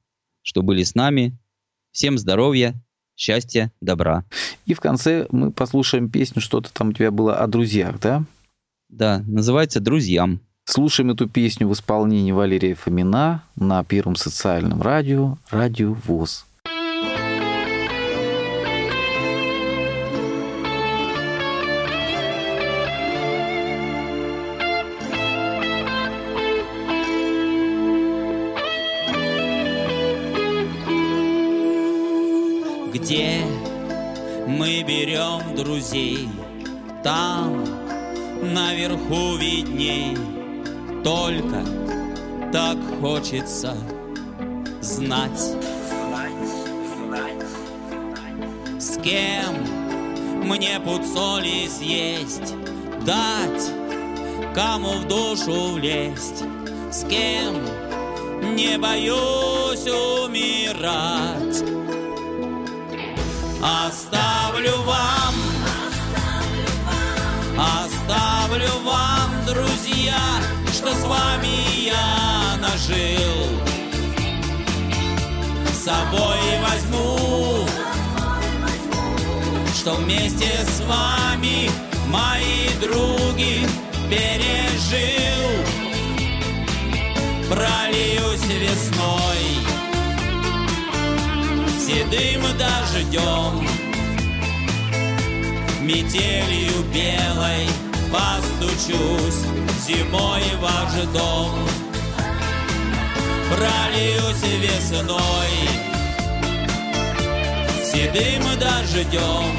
что 0.41 0.62
были 0.62 0.85
с 0.85 0.95
нами. 0.95 1.37
Всем 1.93 2.17
здоровья, 2.17 2.75
счастья, 3.15 3.71
добра. 3.83 4.25
И 4.65 4.73
в 4.73 4.81
конце 4.81 5.27
мы 5.31 5.53
послушаем 5.53 6.09
песню, 6.09 6.41
что-то 6.41 6.73
там 6.73 6.89
у 6.89 6.93
тебя 6.95 7.11
было 7.11 7.37
о 7.37 7.47
друзьях, 7.47 8.01
да? 8.01 8.25
Да, 8.97 9.25
называется 9.27 9.81
«Друзьям». 9.81 10.39
Слушаем 10.67 11.11
эту 11.11 11.29
песню 11.29 11.67
в 11.67 11.73
исполнении 11.73 12.31
Валерия 12.31 12.77
Фомина 12.77 13.43
на 13.57 13.83
Первом 13.83 14.15
социальном 14.15 14.81
радио 14.83 15.37
«Радио 15.51 15.95
ВОЗ». 16.07 16.47
Где 32.93 33.41
мы 34.47 34.85
берем 34.85 35.57
друзей. 35.57 36.29
Там, 37.03 37.84
наверху 38.53 39.37
видней, 39.37 40.17
только 41.03 41.65
так 42.53 42.77
хочется 43.01 43.77
знать, 44.81 45.41
с 48.79 48.97
кем 49.03 49.55
мне 50.45 50.79
пуд 50.81 51.07
соли 51.07 51.69
съесть, 51.69 52.55
дать, 53.05 53.73
кому 54.55 54.99
в 54.99 55.09
душу 55.09 55.73
влезть, 55.73 56.45
с 56.93 57.05
кем 57.05 57.65
не 58.55 58.79
боюсь 58.79 59.87
умирать. 59.87 61.65
Оставлю 63.63 64.77
вам, 64.83 65.35
оставлю 67.57 68.34
вам, 68.85 69.31
друзья, 69.47 70.21
что 70.73 70.95
с 70.95 71.03
вами 71.05 71.87
я 71.87 72.57
нажил. 72.59 73.61
С 75.73 75.85
собой 75.85 76.39
возьму, 76.63 77.67
что 79.75 79.95
вместе 79.95 80.53
с 80.65 80.81
вами 80.83 81.69
мои 82.09 82.69
други 82.81 83.67
пережил. 84.09 85.51
Прольюсь 87.51 88.45
весной 88.47 89.65
седым 91.81 92.43
дождем, 92.57 93.67
метелью 95.81 96.83
белой 96.93 97.69
постучусь 98.15 99.43
зимой 99.87 100.43
в 100.57 100.61
ваш 100.61 100.93
дом. 101.12 101.51
Прольюсь 103.51 104.45
весной 104.61 105.55
седым 107.85 108.45
дождем, 108.59 109.53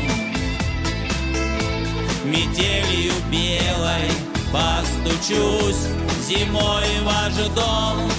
метелью 2.23 3.13
белой 3.29 4.09
постучусь 4.51 5.87
зимой 6.25 6.85
в 7.01 7.05
ваш 7.05 7.33
дом. 7.53 8.09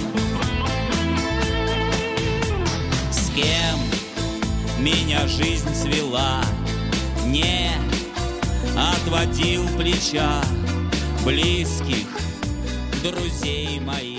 С 3.11 3.29
кем 3.35 3.79
меня 4.79 5.27
жизнь 5.27 5.73
свела, 5.75 6.41
не 7.25 7.86
отводил 8.77 9.67
плеча 9.77 10.41
близких 11.25 12.07
друзей 13.03 13.79
моих. 13.79 14.16